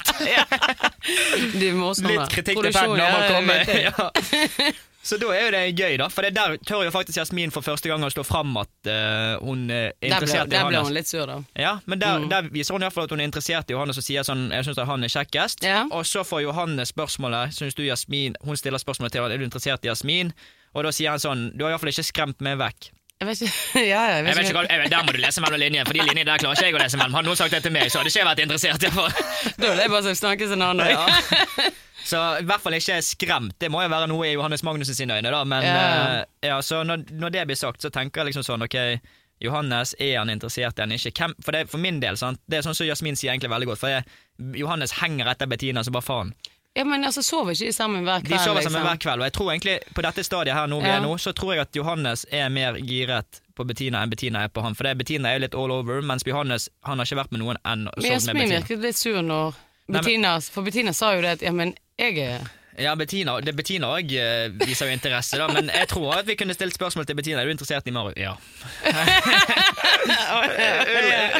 [1.73, 3.57] Må også Litt kritikk til paden når man kommer.
[3.79, 4.09] Ja.
[5.01, 6.09] Så da er jo det gøy, da.
[6.11, 9.39] For det der tør jo faktisk Jasmin for første gang å stå fram at uh,
[9.41, 11.37] hun er Der ble, interessert i der ble hun litt sur, da.
[11.57, 12.27] Ja, men der, Mm.
[12.29, 14.49] der viser hun i hvert fall at hun er interessert i Johannes og sier sånn
[14.51, 15.63] Jeg syns han er kjekkest.
[15.65, 15.85] Ja.
[15.95, 19.45] Og så får Johannes spørsmålet Syns du Jasmin Hun stiller spørsmålet til ham Er du
[19.47, 20.33] interessert i Jasmin.
[20.75, 22.91] Og da sier han sånn Du har iallfall ikke skremt meg vekk.
[23.19, 23.53] Jeg vet ikke,
[23.91, 26.23] ja, jeg Jeg vet hva, jeg Der må du lese mellom linjene, for de linjene
[26.29, 27.17] der klarer ikke jeg å lese mellom.
[27.17, 28.79] Hadde noen sagt det til meg, så hadde ikke jeg vært interessert.
[28.79, 28.91] Det.
[29.59, 30.87] Da er det bare snakke sin annen.
[30.93, 31.67] Ja.
[32.09, 33.57] Så i hvert fall ikke skremt.
[33.61, 35.43] Det må jo være noe i Johannes Magnussen sine øyne, da.
[35.45, 35.81] Men Ja.
[35.83, 38.77] Uh, ja, så når, når det blir sagt, så tenker jeg liksom sånn Ok,
[39.43, 41.11] Johannes, er han interessert i han ikke?
[41.19, 42.41] Hvem, for det, for min del, sant?
[42.49, 43.81] det er sånn som Jasmin sier egentlig veldig godt.
[43.83, 44.07] For jeg,
[44.57, 46.33] Johannes henger etter Bettina som bare faen.
[46.77, 48.29] Ja, men altså, sover ikke de sammen hver kveld?
[48.37, 48.87] De sover sammen liksom?
[48.87, 50.97] hver kveld, og jeg tror egentlig på dette stadiet her nå vi Ja.
[50.99, 54.47] er nå, så tror jeg at Johannes er mer giret på Bettina enn Bettina er
[54.53, 54.75] på han.
[54.75, 57.41] For det, Bettina er jo litt all over, mens Johannes han har ikke vært med
[57.41, 57.91] noen ennå.
[57.97, 59.57] Men med Jasmin virket litt sur når
[59.89, 62.47] Bettina For Bettina sa jo det at ja, men jeg er
[62.79, 64.11] Ja, Bettina det Bettina òg
[64.63, 67.41] viser jo interesse, da, men jeg tror at vi kunne stilt spørsmål til Bettina.
[67.41, 68.13] Er du interessert i Mario?
[68.17, 68.35] Ja.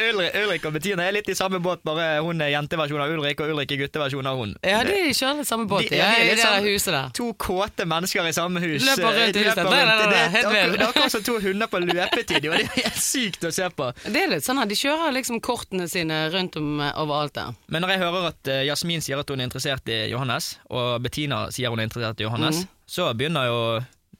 [0.10, 3.39] Ulrik, Ulrik, og Bettina er litt i samme båt, bare hun er jenteversjon av Ulrik,
[3.43, 4.53] og Ulrik er gutteversjon av hun.
[4.65, 6.67] Ja, de kjører i samme båt, De- ja, de er i litt det der sånn-
[6.74, 7.10] huset der.
[7.19, 8.84] To kåte mennesker i samme hus.
[8.86, 9.63] Løper rundt i eh, huset.
[9.63, 10.03] løper rundt.
[10.13, 13.01] Det- helt det Det er akkurat som to hunder på løpetid, og det er helt
[13.03, 13.91] sykt å se på.
[14.05, 17.53] Det er litt sånn her, De kjører liksom kortene sine rundt om eh, overalt der.
[17.67, 21.01] Men når jeg hører at eh, Jasmin sier at hun er interessert i Johannes, og
[21.01, 22.67] Bettina sier hun er interessert i Johannes, Mm.
[22.88, 23.62] så begynner jo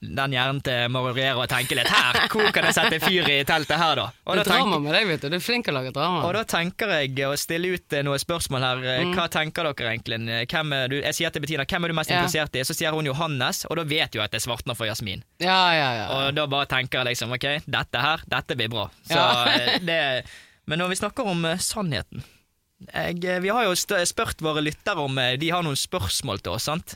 [0.01, 2.13] den hjernen til Marorero å tenke litt her.
[2.31, 4.05] Hvor kan jeg sette fyr i teltet her, da?
[4.25, 5.27] Og Det er drama med deg, vet du.
[5.29, 6.21] Du er flink til å lage drama.
[6.23, 8.77] og da tenker jeg å stille ut eh, noen spørsmål her.
[8.93, 9.13] Eh, Mm.
[9.17, 10.21] Hva tenker dere egentlig?
[10.29, 12.21] Er du, jeg sier til Bettina hvem er du mest Ja.
[12.21, 12.63] interessert i?
[12.63, 15.21] Så sier hun Johannes, og da vet jo at det svartner for Jasmin.
[15.43, 16.07] Ja, ja, ja.
[16.15, 18.89] Og da bare tenker jeg liksom ok, dette her, dette blir bra.
[19.03, 19.45] Så Ja.
[19.51, 20.24] eh, det
[20.65, 22.24] Men når vi snakker om eh, sannheten
[22.94, 26.53] jeg, eh, Vi har jo spurt våre lyttere om eh, de har noen spørsmål til
[26.57, 26.96] oss, sant?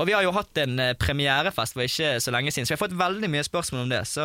[0.00, 2.76] Og vi har jo hatt en eh, premierefest for ikke så lenge siden, så vi
[2.78, 3.98] har fått veldig mye spørsmål om det.
[4.08, 4.24] Så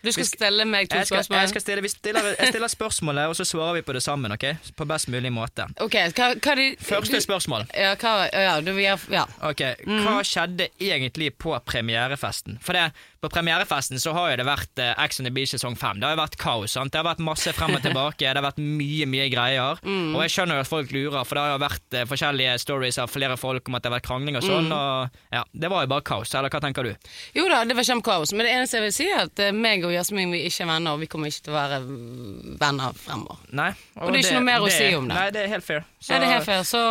[0.00, 1.42] Du skal sk- stille meg to jeg skal, spørsmål.
[1.52, 4.46] jeg, stille, vi stiller, jeg stiller spørsmålet, og så svarer vi på det sammen, ok?
[4.74, 5.66] På best mulig måte.
[5.84, 7.66] Ok, hva, hva de Første spørsmål.
[7.76, 9.26] Ja, hva, ja, du, ja, ja.
[9.50, 12.56] Ok, Hva skjedde egentlig på premierefesten?
[12.64, 12.88] For det,
[13.22, 16.00] På premierefesten så har jo det vært eh, Ex on the Beach sesong 5.
[16.02, 16.72] Det har jo vært kaos.
[16.74, 16.90] sant?
[16.90, 18.18] Det har vært masse frem og tilbake.
[18.18, 19.78] Det har vært mye mye greier.
[19.86, 22.98] Og jeg skjønner jo at folk lurer, for det har jo vært eh, forskjellige stories
[22.98, 24.66] av flere folk om at det har vært krangling og sånn.
[24.74, 26.34] og ja, Det var jo bare kaos.
[26.34, 27.12] Eller hva tenker du?
[27.38, 29.86] Jo da, det var kjempekaos, men det eneste jeg vil si, er at eh, meg
[29.86, 32.98] og Jasmin vi er ikke venner, og vi kommer ikke til å være mm, venner
[33.04, 33.38] fremover.
[33.62, 33.70] Nei.
[34.02, 35.14] Og det er ikke noe mer å si om det.
[35.20, 35.86] Nei, det er helt fair.
[36.02, 36.82] Så- Ja, det er helt fair, så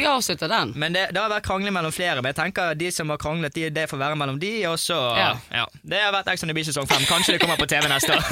[0.00, 0.72] vi avslutter den.
[0.80, 2.22] Men det, det har vært krangling mellom flere.
[2.24, 4.54] Men jeg tenker de som har kranglet, de, det får være mellom de.
[4.72, 5.57] Og så ja.
[5.58, 5.66] Ja.
[5.82, 7.06] Det har vært Ex on the Beach sesong 5.
[7.08, 8.22] Kanskje det kommer på TV neste år.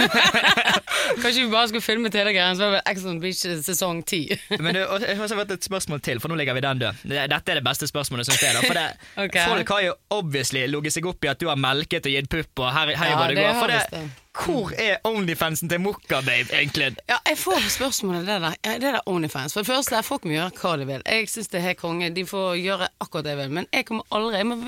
[1.23, 4.39] Kanskje vi bare skulle filme det så var det Ex on the Beach sesong 10.
[4.62, 7.03] Men du, jeg har også fått et spørsmål til, for nå ligger vi den død.
[7.07, 8.55] Dette er det beste spørsmålet, syns jeg.
[8.55, 8.87] da For det,
[9.27, 9.49] okay.
[9.51, 12.62] Folk har jo obviously ligget seg opp i at du har melket og gitt pupp,
[12.62, 13.61] og her, her Ja, hvor det, det går.
[13.61, 16.97] For det, hvor er Onlyfansen til Mokka, babe, egentlig?
[17.09, 18.57] Ja, jeg får spørsmålet det der.
[18.65, 19.55] Det der Onlyfans.
[19.55, 21.05] For det første, folk må gjøre hva de vil.
[21.07, 22.11] Jeg syns det er helt konge.
[22.15, 23.55] De får gjøre akkurat det jeg vil.
[23.61, 24.59] Men jeg kommer aldri jeg må,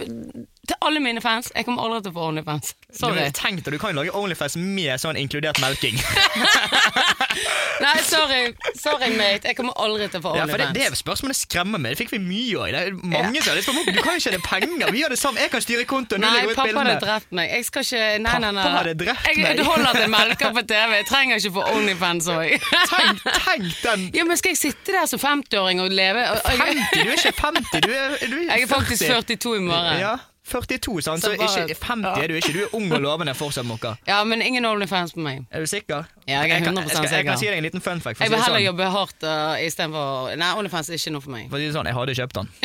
[0.68, 2.74] Til alle mine fans, jeg kommer aldri til å få Onlyfans.
[2.92, 3.24] Sorry.
[3.24, 5.96] Du, tenk deg, du kan jo lage Onlyfans med sånn inkludert melking.
[7.84, 9.46] Nei, sorry, sorry mate.
[9.46, 10.92] Jeg kommer aldri til å få Ja, for det, Onlyfans.
[10.92, 11.94] det spørsmålet skremmer meg.
[11.94, 12.72] Det fikk vi mye av.
[12.74, 13.94] Det er mange som på Mokka.
[13.94, 14.92] Du kan jo ikke tjene penger.
[14.92, 15.42] Vi gjør det samme.
[15.44, 16.24] Jeg kan styre kontoen.
[16.24, 16.94] Nei, pappa bildene.
[16.94, 17.52] hadde drept meg.
[17.54, 18.64] Jeg skal ikke Nei, nei, nei.
[18.64, 19.60] Pappa hadde drept jeg, meg.
[19.60, 20.96] Det holder at jeg melker på TV.
[20.98, 22.56] Jeg trenger ikke få Onlyfans òg.
[22.92, 26.60] Tenk, tenk den Ja, men skal jeg sitte der som 50-åring og leve og, og,
[26.60, 30.00] 50, du er ikke 50, du er, du er Jeg er faktisk 42 i morgen.
[30.02, 30.16] Ja,
[30.48, 31.22] 42, sant?
[31.22, 32.52] så Så bare- ikke 50 er du ikke.
[32.52, 33.94] Du er ung og lovende fortsatt, Mokka.
[34.08, 35.44] Ja, men ingen Onlyfans på meg.
[35.52, 36.04] Er du sikker?
[36.26, 38.20] Ja, jeg er kan- 100% jeg, skal, jeg kan si deg en liten fun fact.
[38.20, 38.64] Jeg vil heller sånn.
[38.66, 41.48] jobbe hardt uh, istedenfor Nei, Onlyfans er ikke noe for meg.
[41.50, 42.48] For å si det sånn, jeg hadde kjøpt den.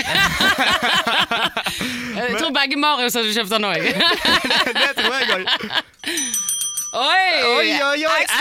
[2.14, 3.84] Jeg tror begge Marius hadde kjøpt den òg.
[4.80, 5.44] det tror jeg òg.
[6.94, 7.32] Oi!
[7.58, 8.32] Oi, oi, oi, X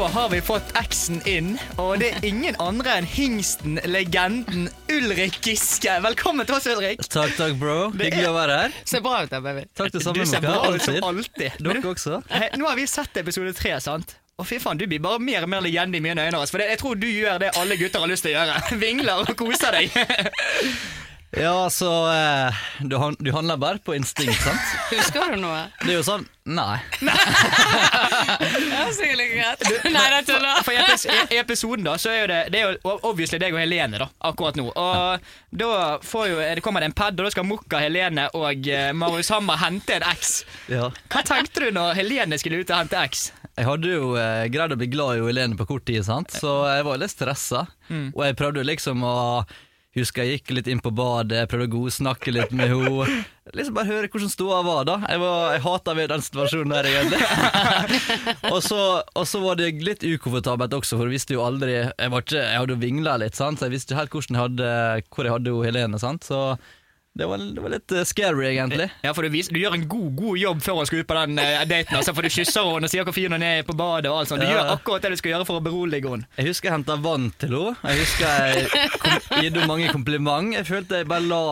[0.00, 5.34] Da har vi fått X-en inn, og det er ingen andre enn hingsten, legenden Ulrik
[5.44, 5.92] Giske.
[6.00, 7.02] Velkommen til oss, Ulrik.
[7.04, 7.74] Takk, takk, bro.
[7.92, 8.78] Hyggelig å være her.
[8.88, 9.66] Ser bra ut da, baby.
[9.76, 11.60] Takk det Du ser bra ut som Alltid.
[11.60, 12.22] Dere også.
[12.32, 14.16] Hei, Nå har vi sett episode tre, sant?
[14.40, 16.40] Å, fy faen, Du blir bare mer og mer legende i mine øyne.
[16.40, 18.56] Altså, for jeg tror du gjør det alle gutter har lyst til å gjøre.
[18.86, 19.92] Vingler og koser deg.
[21.30, 24.60] Ja, så eh, du, du handler bare på instinkt, sant?
[24.90, 25.68] Husker du noe?
[25.84, 26.80] Det er jo sånn Nei.
[27.06, 27.12] det
[28.66, 29.62] Ja, sikkert ikke greit.
[29.92, 30.62] Nei, det tuller.
[30.66, 34.00] For i episoden da, så er jo det, det er jo obviously deg og Helene
[34.02, 34.66] da, akkurat nå.
[34.72, 35.30] Og
[35.62, 35.70] da
[36.02, 39.30] får jo, det kommer det en pad, og da skal Mokka, Helene og eh, Marius
[39.30, 40.40] Hammer hente en X.
[40.72, 40.88] Ja.
[41.12, 43.28] Hva tenkte du når Helene skulle ut og hente X?
[43.54, 46.34] Jeg hadde jo eh, greid å bli glad i Helene på kort tid, sant?
[46.34, 47.68] så jeg var litt stressa.
[47.92, 48.08] Mm.
[48.16, 49.18] Og jeg prøvde liksom å
[49.98, 53.06] Husker jeg gikk litt inn på badet, prøvde å godsnakke litt med henne.
[53.50, 54.94] Liksom bare høre hvordan ståa var, da.
[55.10, 57.18] Jeg, var, jeg hata ved den situasjonen der, egentlig.
[58.52, 61.90] og, så, og så var det litt ukomfortabelt også, for jeg visste jo aldri Jeg,
[62.06, 63.58] ikke, jeg hadde jo vingla litt, sant?
[63.58, 64.70] så jeg visste jo helt jeg hadde,
[65.10, 65.98] hvor jeg hadde Helene.
[65.98, 66.22] sant?
[66.22, 66.38] Så
[67.18, 68.86] det var, det var litt eh, scary, egentlig.
[69.02, 71.16] Ja, for du, viser, du gjør en god, god jobb før hun skal ut på
[71.18, 71.96] den uh, daten.
[71.98, 74.06] Altså, for du kysser henne og sier hvor fin hun er på badet.
[74.12, 74.40] og alt sånt.
[74.40, 74.52] Du Ja.
[74.60, 76.28] gjør akkurat det du skal gjøre for å berolige henne.
[76.38, 77.74] Jeg husker jeg henta vann til henne.
[77.82, 80.54] Jeg husker jeg gitt henne mange kompliment.
[80.54, 81.42] Jeg følte jeg bare la,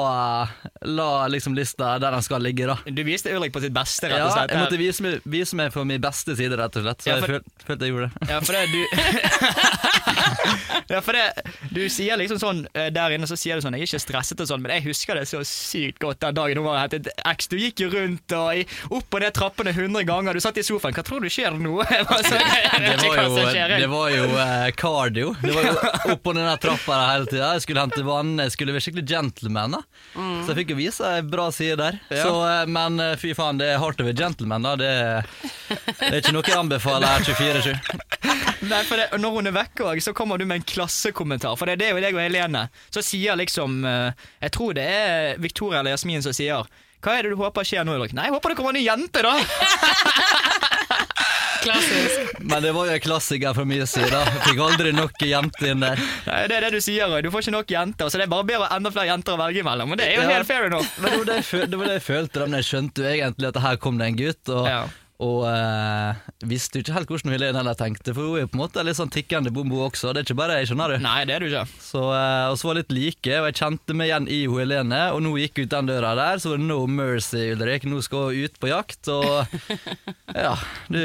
[0.86, 2.78] la liksom lista der den skal ligge, da.
[2.86, 4.54] Du viste Ulrik på sitt beste, rett og slett.
[4.54, 7.02] Ja, jeg måtte vise meg, vise meg på min beste side, rett og slett.
[7.02, 8.30] Så Ja, for- jeg følte, følte jeg gjorde det.
[8.30, 9.87] Ja, for det du
[10.88, 11.24] Ja, for det
[11.74, 14.40] Du sier liksom sånn eh, Der inne så sier du sånn Jeg er ikke stresset
[14.40, 17.48] og sånn, men jeg husker det så sykt godt den dagen hun var hentet X.
[17.50, 20.36] Du gikk jo rundt og i, opp og ned trappene 100 ganger.
[20.38, 20.94] Du satt i sofaen.
[20.96, 21.76] Hva tror du skjer nå?
[21.88, 25.32] Det var jo, det var jo eh, cardio.
[25.42, 25.74] Det var jo
[26.14, 27.50] opp og ned den trappa der hele tida.
[27.56, 29.76] Jeg skulle hente vann, jeg skulle være skikkelig gentleman.
[29.78, 29.82] da
[30.14, 31.98] Så jeg fikk jo vise ei bra side der.
[32.12, 32.24] Ja.
[32.24, 34.66] Så, eh, men eh, fy faen, det er hardt å være gentleman.
[34.66, 34.92] da Det,
[36.00, 37.98] det er ikke noe jeg anbefaler her 24-7.
[38.68, 41.56] Nei, for det, Når hun er vekke òg, så kommer du med en klassekommentar.
[41.58, 42.66] For det, det er jo deg og Helene.
[42.94, 46.66] Så sier liksom eh, Jeg tror det er Victoria eller Jasmin som sier
[47.04, 48.12] Hva er det du håper skjer nå, Ulrik?
[48.16, 49.34] Nei, jeg håper det kommer en ny jente, da!
[51.62, 52.38] Klassisk.
[52.38, 54.20] Men det var jo en klassiker fra min side.
[54.46, 55.98] Fikk aldri nok jenter inn der.
[56.28, 58.10] Nei, det er det du sier, du får ikke nok jenter.
[58.12, 59.90] Så det er bare bedre enda flere jenter å velge imellom.
[59.92, 60.36] Men det er jo Ja.
[60.38, 60.86] helt fair enough.
[61.02, 63.10] Men det var det jeg, det var det jeg følte da, men jeg skjønte jo
[63.16, 64.48] egentlig at her kom det en gutt.
[64.54, 64.80] Og, Ja.
[65.18, 68.58] Og eh, visste jo ikke helt hvordan Helene heller tenkte, for hun er jo på
[68.58, 70.12] en måte litt sånn tikkende bombo også.
[70.14, 70.98] Det er ikke bare jeg, skjønner du.
[71.02, 71.64] Nei, det er du ikke.
[71.82, 75.02] Så, eh, og så var litt like, og jeg kjente meg igjen i Helene.
[75.16, 77.88] Og nå gikk ut den døra der, så var det no mercy, Ulrik.
[77.90, 79.58] Nå skal hun ut på jakt, og
[80.46, 80.54] ja
[80.86, 81.00] du,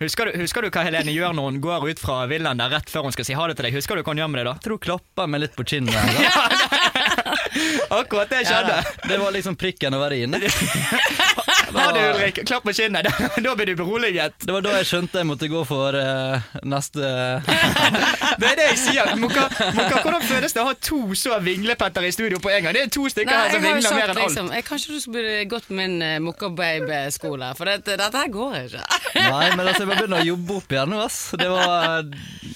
[0.00, 2.88] Husker du, husker du hva Helene gjør når hun går ut fra villaen der rett
[2.88, 3.74] før hun skal si ha det til deg?
[3.76, 4.54] Husker du hva hun gjør med det da?
[4.56, 5.92] Jeg tror hun klapper meg litt på kinnet.
[5.92, 7.10] da.
[7.98, 8.78] Akkurat det skjedde.
[9.10, 10.38] Det var liksom prikken over i-en.
[11.72, 11.80] det.
[11.80, 12.40] Ha det, Ulrik.
[12.48, 13.06] Klapp på kinnet.
[13.20, 14.34] Da, da blir du beroliget.
[14.42, 17.00] Det var da jeg skjønte jeg måtte gå for uh, neste
[18.40, 19.10] Det er det jeg sier.
[19.20, 22.76] Mokka, Moka, hvordan føles det å ha to så vinglepetter i studio på en gang?
[22.76, 24.22] Det er to stykker Nei, her som har vingler mer enn alt.
[24.26, 28.32] liksom jeg, Kanskje du skulle gått på min uh, Mokka Babe-skole, for dette, dette her
[28.34, 28.84] går ikke.
[29.20, 31.20] Nei, men altså, jeg bare begynner å jobbe opp igjen nå, ass.
[31.40, 32.06] Det var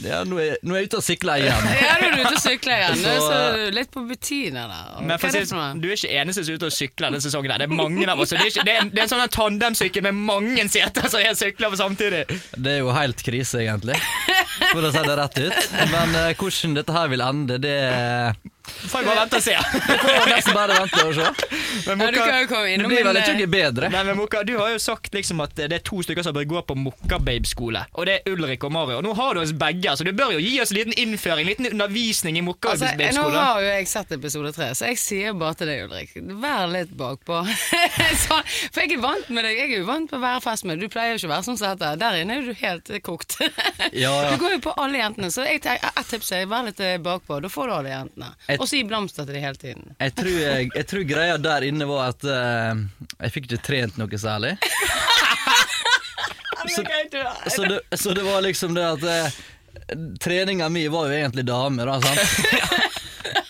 [0.05, 1.71] ja, nå, er, nå er jeg ute og sykler igjen.
[1.85, 2.99] Ja, nå er du ute og sykler igjen.
[3.01, 4.75] Så, Så, så litt på butikken der.
[4.99, 5.83] Og Men for å er si, det?
[5.83, 7.53] Du er ikke eneste som er ute og sykler denne sesongen.
[7.55, 7.65] her.
[7.65, 8.33] Det er mange av oss.
[8.35, 11.37] Det er, ikke, det er, det er en sånn tandemsykkel med mange seter som jeg
[11.39, 12.25] sykler på samtidig.
[12.57, 13.99] Det er jo helt krise, egentlig.
[14.71, 15.71] For å si det rett ut.
[15.93, 17.79] Men uh, hvordan dette her vil ende, det
[18.65, 19.55] Får jeg bare vente og se.
[20.05, 21.61] får nesten bare vente og se.
[21.85, 23.91] Men Ja, du kan jo komme Det blir vel ikke eh, bedre.
[23.93, 26.47] Nei, men Mokka, du har jo sagt liksom at det er to stykker som bør
[26.49, 27.85] gå på Mokka-babe-skole.
[27.93, 28.99] Og det er Ulrik og Mario.
[29.01, 31.45] Og nå har du oss begge, så du bør jo gi oss en liten innføring,
[31.45, 35.35] en liten undervisning i Altså, nå har jo jeg sett episode tre, så jeg sier
[35.37, 37.43] bare til deg, Ulrik, vær litt bakpå.
[38.25, 38.39] så,
[38.73, 40.79] for jeg er vant med deg, jeg er jo vant med å være fest med
[40.79, 40.87] deg.
[40.87, 41.93] Du pleier jo ikke å være sånn som dette.
[42.01, 43.39] Der inne er du helt kokt.
[43.93, 44.31] Ja, ja.
[44.35, 47.39] Du går jo på alle jentene, så jeg ett tips er vær litt bakpå.
[47.45, 48.33] Da får du alle jentene.
[48.59, 49.95] Og så gi blomster til dem hele tiden.
[50.01, 52.85] Jeg tror, jeg, jeg tror greia der inne var at uh,
[53.19, 54.57] jeg fikk ikke trent noe særlig.
[56.65, 56.81] Så,
[57.53, 59.35] så, det, så det var liksom det at uh,
[60.17, 61.99] Treninga mi var jo egentlig dame, da.
[62.01, 62.81] Sant?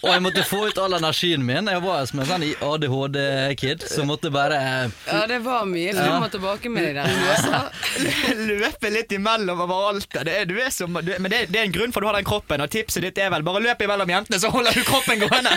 [0.04, 1.68] Og jeg måtte få ut all energien min.
[1.72, 6.02] Jeg var som en sånn ADHD-kid som måtte bare eh, Ja, det var mye du
[6.20, 7.08] må tilbake med deg der.
[7.32, 7.62] Altså.
[8.50, 10.08] Løpe litt imellom overalt.
[10.28, 12.10] Det er, du er som, du, men det, det er en grunn for at du
[12.12, 14.84] har den kroppen, og tipset ditt er vel bare løp imellom jentene, så holder du
[14.88, 15.54] kroppen gående.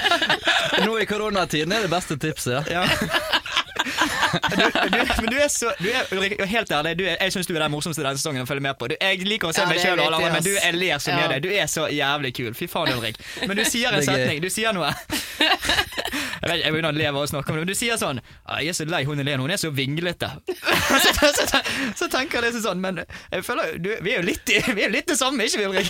[0.86, 2.72] Nå i koronatiden er det beste tipset.
[2.72, 2.86] Ja.
[5.22, 7.64] Men du er så du er, Ulrik, Helt ærlig, du er, jeg syns du er
[7.66, 8.90] den morsomste denne sesongen å følge med på.
[8.92, 11.02] Du, jeg liker å se Ja, meg sjøl og alle andre, men du, jeg ler
[11.04, 11.28] så mye Ja.
[11.28, 11.44] av deg.
[11.48, 12.54] Du er så jævlig kul.
[12.58, 13.20] Fy faen, Ulrik.
[13.48, 14.42] Men du sier en setning.
[14.44, 14.94] Du sier noe.
[16.38, 18.60] Jeg vet, jeg begynner å leve og snakke om det, men du sier sånn «Ah,
[18.62, 20.30] Jeg er så lei hun Helene, hun er så vinglete.
[20.54, 21.60] så, så, så,
[21.98, 23.02] så tenker jeg liksom sånn, men
[23.34, 25.90] jeg føler du, vi er jo litt, vi er litt det samme, ikke vi, Ulrik?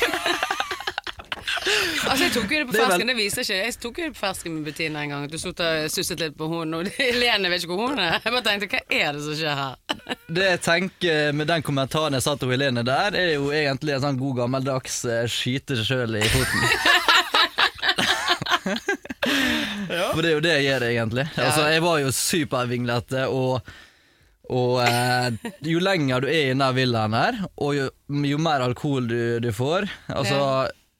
[2.07, 3.57] Altså, jeg tok jo det på er fersken, det viser ikke.
[3.59, 5.25] Jeg tok jo det på fersken med Bettina en gang.
[5.31, 8.19] Du satt og susset litt på hun, og Helene vet ikke hvor hun er.
[8.23, 9.75] Jeg bare tenkte, hva er det som skjer her?
[10.37, 14.03] Det jeg tenker med den kommentaren jeg sa til Helene der, er jo egentlig en
[14.03, 16.61] sånn god gammeldags eh, skyte seg sjøl i foten.
[18.67, 21.25] For det er jo det jeg gjør, egentlig.
[21.39, 23.71] Altså, jeg var jo supervinglete, og,
[24.51, 27.87] og eh, jo lenger du er i denne villaen her, og jo,
[28.33, 30.41] jo mer alkohol du, du får, altså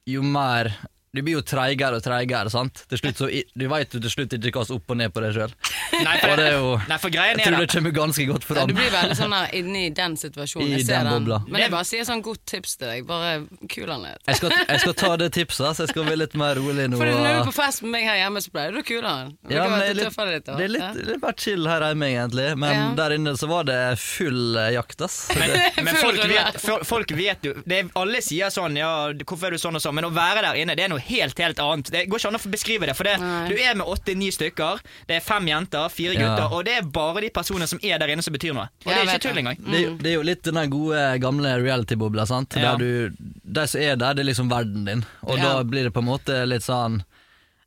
[0.08, 0.72] jo mer
[1.18, 2.84] Du blir jo treigere og treigere, sant.
[2.92, 5.14] Til slutt så, Du veit jo til slutt ikke hva som er opp og ned
[5.16, 5.54] på deg sjøl.
[5.98, 8.70] Nei, for, det jo Nei, for greien Jeg tror det kommer ganske godt fram.
[8.70, 10.68] du blir veldig sånn her inne i den situasjonen.
[10.70, 11.48] I Jeg ser den den.
[11.48, 13.06] Men jeg bare sier sånn godt tips til deg.
[13.10, 13.34] Bare
[13.72, 14.22] kul han litt.
[14.28, 17.00] Jeg skal, jeg skal ta det tipset, så jeg skal være litt mer rolig nå.
[17.00, 19.08] For når du er på fest med meg her hjemme, så pleier du å kule
[19.08, 19.34] han.
[19.50, 20.92] Ja, men det er litt, litt, det er litt, Ja.
[21.12, 22.48] litt mer chill her hjemme, egentlig.
[22.58, 22.86] Men Ja.
[23.02, 25.18] der inne så var det full eh, jakt, ass.
[25.38, 25.56] Men,
[25.88, 28.92] men folk, vet, folk vet jo det er, Alle sier sånn Ja,
[29.26, 29.96] hvorfor er du sånn og sånn?
[29.98, 31.92] Men å være der inne, det er noe helt, helt annet.
[31.94, 32.96] Det går ikke an å beskrive det.
[32.98, 33.16] For det,
[33.50, 34.82] du er med åtte-ni stykker.
[35.10, 36.22] Det er fem jenter, fire Ja.
[36.36, 36.54] gutter.
[36.58, 38.70] Og det er bare de personene som er der inne, som betyr noe.
[38.86, 39.58] Og Ja, det er ikke tull engang.
[39.58, 39.98] engang.
[39.98, 42.54] Det, det er jo litt den gode, gamle reality-bobla, sant.
[42.56, 42.76] Ja.
[42.76, 45.06] Der du, de som er der, det er liksom verden din.
[45.24, 45.44] Og Ja.
[45.58, 47.04] da blir det på en måte litt sånn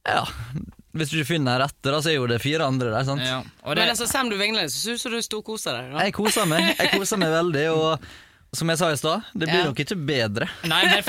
[0.07, 0.25] Ja,
[0.97, 3.21] hvis du ikke finner den rette, da, så er jo det fire andre der, sant.
[3.23, 3.43] Ja.
[3.65, 5.93] Og det, Men altså, selv om du vingler, så syns du storkoser deg.
[5.93, 6.05] da.
[6.07, 6.75] Jeg koser meg.
[6.79, 8.01] Jeg koser meg veldig, og
[8.53, 9.65] som jeg sa i stad, det blir Ja.
[9.71, 10.49] nok ikke bedre.
[10.67, 11.03] Nei, men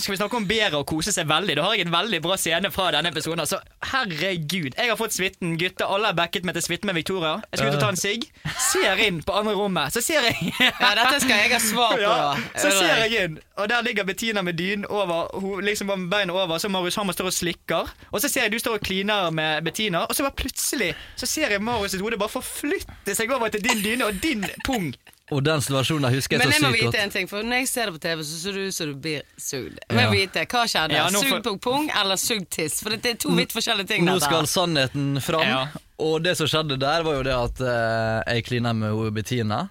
[0.00, 1.56] Skal vi snakke om bedre å kose seg veldig?
[1.56, 3.40] Da har jeg en veldig bra scene fra denne episoden.
[3.40, 5.56] Altså, herregud, jeg har fått suiten.
[5.60, 7.34] Gutter, alle har backet meg til suiten med Victoria.
[7.52, 8.24] Jeg skal ut og ta en sigg.
[8.72, 12.02] Ser inn på andre rommet, så ser jeg Ja, dette skal jeg ha svar på.
[12.06, 15.28] Ja, så ser jeg inn, og der ligger Bettina med dyn over,
[15.62, 17.90] liksom med beina over, så Marius Hammer står og slikker.
[18.12, 21.26] Og så ser jeg du står og kliner med Bettina, og så bare plutselig så
[21.28, 24.94] ser jeg Marius hode bare forflytte seg over til din dyne og din pung.
[25.34, 26.62] Og den situasjonen husker jeg så sykt godt.
[26.62, 27.04] Men jeg må vite godt.
[27.04, 28.94] en ting, for når jeg ser det på TV, så ser det ut som du
[29.06, 29.78] blir sugd.
[29.88, 30.10] Jeg må Ja.
[30.10, 30.94] vite, Hva skjedde?
[30.94, 31.26] Ja, for...
[31.26, 32.80] Sugd på pung eller sugd tiss?
[32.82, 34.04] For det er to vidt forskjellige ting.
[34.06, 35.66] Nå dette skal sannheten fram, Ja.
[35.98, 39.68] og det som skjedde der, var jo det at eh, jeg klina med Bettina.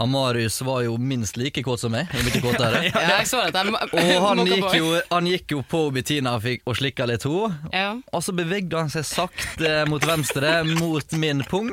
[0.00, 2.84] Amarius var jo minst like kåt som meg, om ikke kåtere.
[2.86, 3.64] Ja, jeg så dette.
[3.66, 7.48] Og han gikk, jo, han gikk jo på Bettina fikk, og slikka litt henne.
[7.74, 7.88] Ja.
[8.14, 11.72] Og så bevegde han seg sakte mot venstre, mot min pung,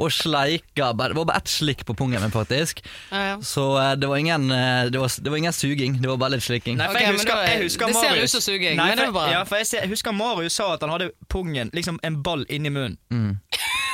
[0.00, 2.80] og sleika Det var bare ett slikk på pungen min, faktisk.
[3.10, 3.36] Ja, ja.
[3.42, 6.36] Så eh, det var, ingen, eh, det, var, det var ingen suging, det var bare
[6.36, 6.76] litt slikking.
[6.80, 8.40] Nei, for Ok, jeg men husker, da er- jeg husker det ser Marius- ut som
[8.46, 9.26] suging, Nei, men det for- er bra.
[9.32, 12.46] Ja, for jeg, ser, jeg husker Marius sa at han hadde pungen, liksom en ball
[12.48, 12.96] inni munnen.
[13.12, 13.38] Mm.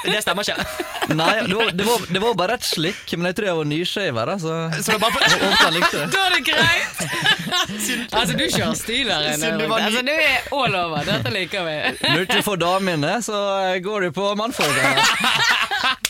[0.05, 0.63] Det stemmer ikke.
[1.19, 3.65] Nei, det var, det, var, det var bare et slikk, men jeg tror jeg var
[3.67, 4.53] nyskeiv her, så
[4.85, 6.09] Så det var bare jeg håpet han likte det.
[6.15, 8.13] Da er det greit!
[8.15, 9.39] altså, du kjører stil her inne.
[9.41, 11.03] Siden du var ny- Altså, du er all over.
[11.09, 11.77] Dette liker vi.
[12.05, 13.41] Når du ikke får damene, så
[13.73, 15.03] eh, går du på mannfolkene.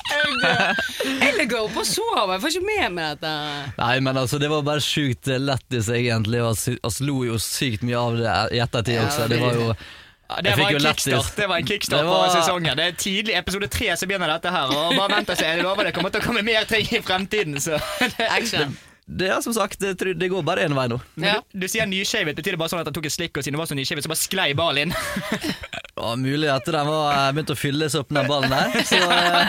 [1.39, 3.33] Jeg gå opp og sove, jeg får ikke med meg dette.
[3.79, 6.43] Nei, men altså, det var bare sjukt lættis, egentlig.
[6.43, 9.29] Og lo jo sykt mye av det i ettertid Ja, også.
[9.31, 9.69] Det var jo
[10.29, 12.77] Ja, det var en kickstart Det var en kickstart Det var- på sesongen.
[12.77, 14.75] Det er tidlig episode tre som begynner dette her.
[14.75, 15.47] Og bare vent og se.
[15.47, 17.61] Jeg lover det kommer til å komme mer ting i fremtiden.
[17.61, 17.81] Så.
[18.29, 18.77] Action.
[19.09, 20.99] Det er som sagt, det, det går bare én vei nå.
[21.17, 21.39] Ja.
[21.49, 22.37] du, du sier nyskjevet.
[22.37, 24.05] Betyr det bare sånn at han tok et slikk, og siden det var så nyskjevet,
[24.05, 24.93] så bare sklei ballen inn?
[26.05, 28.85] Og mulig at den var begynt å fylles opp, den ballen der.
[28.87, 29.49] Så eh,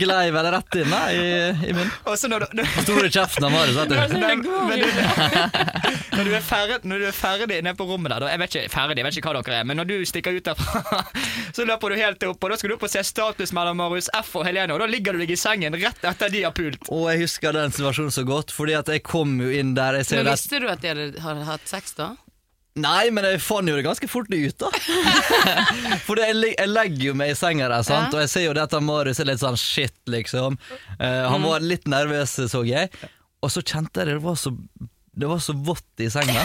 [0.00, 1.24] glei vel rett inn da, i,
[1.68, 1.92] i munnen.
[2.08, 4.18] Og så når du, du Store kjeften av Marius, vet du.
[4.18, 4.88] Nei, men du,
[6.16, 8.56] når, du er ferdig, når du er ferdig nede på rommet der da, Jeg vet
[8.56, 11.04] ikke ferdig, jeg vet ikke hva dere er, men når du stikker ut derfra,
[11.56, 14.10] så løper du helt opp, og da skal du opp og se status mellom Marius
[14.20, 16.88] F og Helene, og da ligger du deg i sengen rett etter de har pult.
[16.94, 20.10] Og jeg husker den situasjonen så godt, fordi at jeg kom jo inn der jeg
[20.10, 22.14] ser Men Visste du at de hadde, hadde hatt sex, da?
[22.74, 24.70] Nei, men jeg fant jo det ganske fort ut, da.
[26.06, 28.10] Fordi jeg, jeg legger jo meg i senga der, sant?
[28.10, 28.16] Ja.
[28.16, 30.58] og jeg ser jo det at Marius er litt sånn shit, liksom.
[30.98, 32.90] Uh, han var litt nervøs, så jeg.
[33.44, 34.50] Og så kjente jeg det var så
[35.14, 36.42] det var så vått i senga.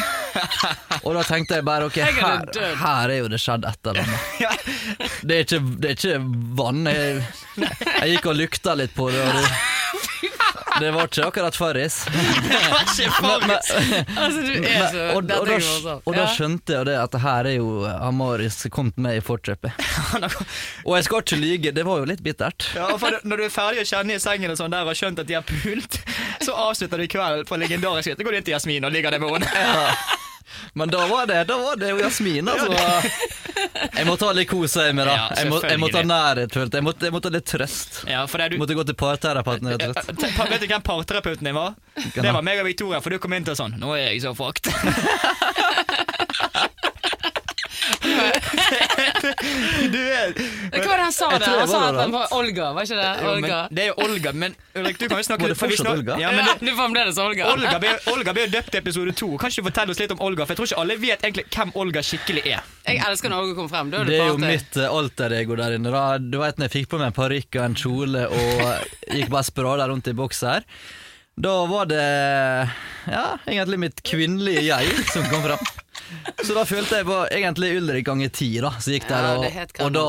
[1.05, 2.43] Og da tenkte jeg bare ok, her,
[2.77, 4.67] her er jo det skjedd et eller annet.
[5.29, 6.19] Det er ikke
[6.55, 6.85] vann.
[6.85, 7.23] Jeg,
[7.57, 10.29] jeg gikk og lukta litt på det, og det,
[10.79, 12.05] det var ikke akkurat Farris.
[12.49, 13.71] Det var ikke Marius.
[14.17, 17.49] Altså, du er så og, og, Dette da, og da skjønte jeg det at her
[17.49, 19.75] er jo Amaris kommet med i forkjøpet.
[20.87, 22.69] Og jeg skal ikke lyge, det var jo litt bittert.
[22.75, 24.97] Ja, og for når du er ferdig å kjenne i sengen og sånn der og
[24.97, 25.99] skjønt at de har pult,
[26.43, 28.17] så avslutter du kvelden på legendarisk vis.
[28.19, 30.18] Da går du inn til Jasmin og ligger der med henne.
[30.73, 32.73] Men da var det, da var det jo Jasmin, altså.
[33.95, 35.15] Jeg må ta litt kos med, da.
[35.15, 36.85] Ja, Jeg må, jeg må ta nærhet, følte jeg.
[36.87, 38.01] Måtte, jeg måtte ha litt trøst.
[38.09, 38.59] Ja, for det du...
[38.61, 40.19] Måtte gå til parterapeuten, rett og slett.
[40.53, 41.75] Vet du hvem parterapeuten din var?
[42.15, 44.31] Det var meg og Victoria, for du kom inn til sånn Nå er jeg så
[44.37, 44.71] fucked.
[49.93, 51.47] du er Hva var det han sa der?
[51.59, 53.09] Han sa at han var Olga, var ikke det?
[53.19, 53.59] Jo, Olga.
[53.59, 56.17] men, det er jo Olga, men Ulrik, du kan jo snakke det fortsatt Olga?
[56.21, 57.47] Ja, Ja, men det, du fremdeles Olga.
[57.53, 59.31] Olga ble, Olga ble jo døpt i episode to.
[59.41, 60.45] Kan ikke du fortelle oss litt om Olga?
[60.45, 62.69] For jeg tror ikke alle vet egentlig hvem Olga skikkelig er.
[62.85, 63.91] Jeg elsker når Olga kommer frem.
[63.93, 65.93] Er det, Det er jo mitt uh, alter ego der inne.
[65.93, 68.63] da Du vet når jeg fikk på meg en parykk og en kjole og
[69.09, 70.65] gikk bare sprada rundt i bokser.
[71.39, 72.03] Da var det
[73.07, 75.61] ja, egentlig mitt kvinnelige jeg som kom fram.
[76.43, 78.71] Så da følte jeg på egentlig Ulrik ganger ti, da.
[78.81, 79.45] Så gikk der, og,
[79.85, 80.05] og, da,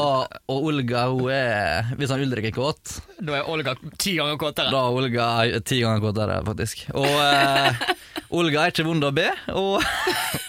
[0.52, 4.72] og Olga hun er Hvis han Ulrik er kåt, Da er Olga ti ganger kåtere.
[4.72, 5.28] da er Olga
[5.66, 6.86] ti ganger kåtere, faktisk.
[6.94, 7.82] Og eh,
[8.30, 9.26] Olga er ikke vond å be,
[9.58, 9.82] og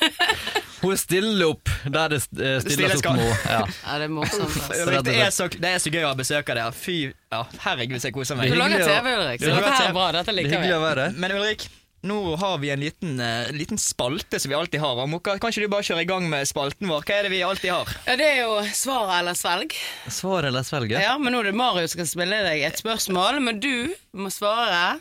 [0.81, 3.17] hun stiller opp der det eh, Stille stilles opp nå.
[3.17, 3.51] med henne.
[3.51, 3.65] Ja.
[3.85, 4.55] Ja, det er morsomt.
[4.69, 5.01] Altså.
[5.05, 6.71] Det, er så, det er så gøy å ha besøk av dere.
[6.77, 8.53] Fy ja, herregud, så jeg koser meg.
[8.53, 9.43] Du lager TV, Ulrik.
[9.43, 10.07] Så dette er bra.
[10.17, 11.07] Dette er liker vi.
[11.21, 11.67] Men Ulrik,
[12.07, 14.97] nå har vi en liten, uh, liten spalte som vi alltid har.
[15.03, 17.03] Amoka, Mokka, kan ikke du bare kjøre i gang med spalten vår?
[17.05, 17.91] Hva er det vi alltid har?
[18.07, 19.75] Ja, Det er jo svar eller svelg.
[20.09, 23.39] Svar eller svelg, Ja, men nå er det Marius som skal spille deg et spørsmål,
[23.45, 24.99] men du må svare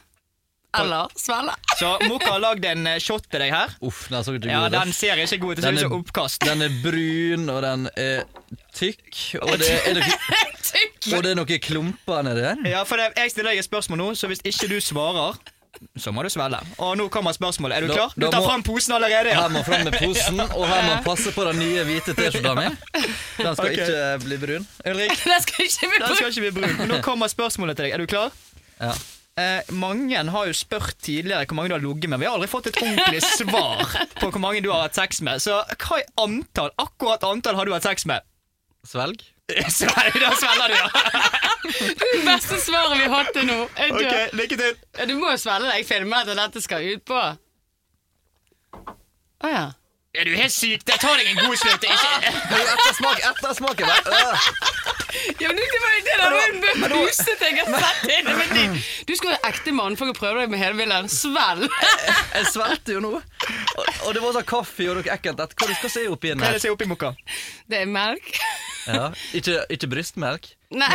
[0.76, 1.54] eller svelge.
[1.80, 3.72] Så Mokka har lagd en eh, shot til deg her.
[3.82, 5.62] Uff, den så ikke Ja, god Den ser ikke god ut.
[5.64, 6.44] Den ut er- oppkast.
[6.46, 8.22] Den er brun, og den er
[8.76, 10.18] tykk, og det er, noe,
[10.70, 11.08] Tykk!
[11.16, 12.60] og det er noen klumper nedi der.
[12.70, 15.40] Ja, for det, Jeg stiller deg et spørsmål nå, så hvis ikke du svarer,
[15.96, 16.60] så må du svelge.
[16.78, 17.76] Og nå kommer spørsmålet.
[17.76, 18.12] Er du Da- klar?
[18.16, 19.40] Du tar må- fram posen allerede, ja.
[19.42, 22.66] Her må fram med posen, og her må passe på den nye hvite T-skjorta mi.
[23.38, 23.86] Den skal okay.
[23.86, 24.66] ikke bli brun.
[24.86, 26.88] Ulrik, Den skal ikke bli den skal ikke bli brun.
[26.88, 27.94] Nå kommer spørsmålet til deg.
[27.94, 28.30] Er du klar?
[28.80, 28.92] Ja.
[29.40, 32.20] Eh, mange har jo spurt tidligere hvor mange du har ligget med.
[32.20, 33.84] Vi har aldri fått et ordentlig svar
[34.20, 35.40] på hvor mange du har hatt sex med.
[35.40, 36.70] Så hva antall?
[36.82, 38.20] Akkurat antall har du hatt sex med?
[38.86, 39.22] Svelg?
[39.76, 40.88] Så da svelger du, ja.
[42.00, 43.58] Det beste svaret vi har hatt til nå.
[43.78, 44.06] Jeg dør.
[44.06, 44.80] Ok, Lykke til.
[44.98, 45.76] Ja, du må jo svelge deg.
[45.82, 47.20] Jeg filmer at dette skal ut på.
[49.40, 49.66] Å ja.
[50.10, 50.82] Er du helt syk?
[50.90, 51.52] Jeg tar deg en god.
[51.54, 51.90] Ikke...
[52.58, 53.90] Ettersmak, ettersmaken!
[55.10, 55.36] Øh.
[55.42, 58.28] Ja, men det var jo det der hun buset jeg har sett inn.
[58.38, 58.76] med du,
[59.08, 61.08] du skal være ekte mann for å prøve deg med hele viljen.
[61.10, 61.66] Svelg!
[62.36, 63.10] Jeg svelgte jo nå.
[63.18, 65.42] Og, og det var sånn kaffe og noe ekkelt.
[65.42, 66.58] Hva du skal se oppi den Hva er her?
[66.58, 67.10] det som er oppi mokka?
[67.70, 68.30] Det er melk.
[68.86, 69.08] Ja.
[69.34, 70.46] Ikke, ikke brystmelk?
[70.78, 70.92] Nei.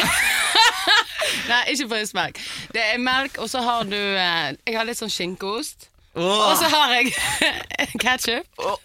[1.51, 2.39] Nei, ikke brystmelk.
[2.75, 5.89] Det er melk, og så har du eh, Jeg har litt sånn skinkeost.
[6.15, 7.11] Og så har jeg
[8.03, 8.77] ketsjup oh,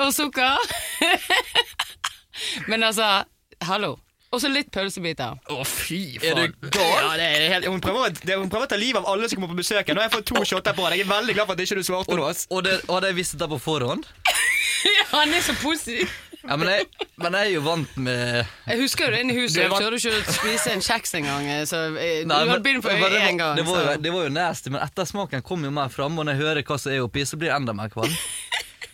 [0.00, 0.58] og sukker.
[2.70, 3.22] Men altså,
[3.62, 3.94] hallo.
[4.34, 5.36] Og så litt pølsebiter.
[5.54, 7.04] Å, fy Er du gal?
[7.04, 9.28] Ja, det er helt, hun, prøver, å- det, hun prøver å ta livet av alle
[9.30, 9.92] som kommer på besøk.
[9.94, 10.98] Nå har jeg fått to shotter på deg.
[10.98, 12.26] Jeg er veldig glad for at ikke du svarte nå.
[12.26, 12.48] ass.
[12.50, 14.08] Og det, hadde jeg visst det på forhånd?
[14.90, 16.10] ja, Han er så positiv.
[16.44, 16.84] Ja, men jeg,
[17.16, 19.62] men jeg er jo vant med Jeg husker jo det inne i huset.
[19.62, 21.46] Jeg turte ikke spise en kjeks engang.
[21.70, 23.56] Så eh, du Nei, men- men det var- én gang.
[23.56, 26.32] Det var, jo, det var jo nasty, men ettersmaken kom jo mer fram, og når
[26.36, 28.12] jeg hører hva som er oppi, så blir det enda mer kvalm.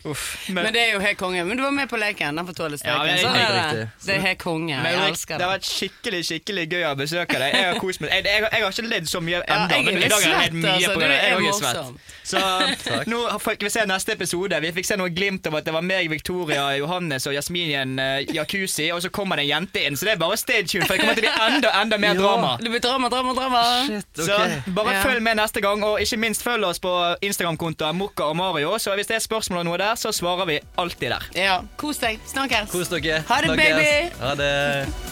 [0.04, 0.48] Uff.
[0.48, 1.44] Men, Men det er jo helt konge.
[1.44, 2.36] Men du var med på leken.
[2.36, 3.88] Den får tåle Ja, det er det.
[4.06, 4.76] Det er helt konge.
[4.82, 7.52] men Jeg elsker det har vært skikkelig skikkelig gøy å besøke deg.
[7.54, 8.10] Jeg har kost meg.
[8.14, 10.22] Jeg, jeg, jeg har ikke ledd så mye Ja, ennå, jeg er men i dag
[10.22, 10.94] har jeg ledd mye altså.
[10.94, 11.10] på det.
[11.10, 12.08] Jeg er svett.
[12.30, 14.60] Så nå fikk vi se neste episode.
[14.64, 17.76] Vi fikk se noe glimt av at det var meg, Victoria, Johannes og Jasmin i
[17.80, 19.96] en eh, jacuzzi, og så kommer det en jente inn.
[20.00, 22.14] Så det er bare stay tuned, for det kommer til å bli enda, enda mer
[22.14, 22.20] Ja.
[22.22, 22.56] drama.
[22.60, 23.62] Det blir drama, drama, drama.
[23.86, 24.38] Shit, Så
[24.74, 25.02] bare Ja.
[25.04, 28.78] følg med neste gang, og ikke minst følg oss på Instagram-kontoen Mokka og Mario.
[28.78, 31.28] Så hvis det er spørsmål om noe der, så svarer vi alltid der.
[31.36, 31.60] Ja.
[31.80, 32.20] Kos deg.
[32.30, 32.70] Snakkes.
[32.72, 33.22] Kos dere.
[33.28, 33.78] Ha det, Snakkes.
[33.78, 34.10] baby.
[34.22, 35.10] Ha det.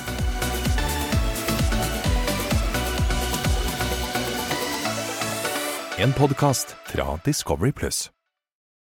[5.98, 8.10] En podkast fra Discovery Pluss.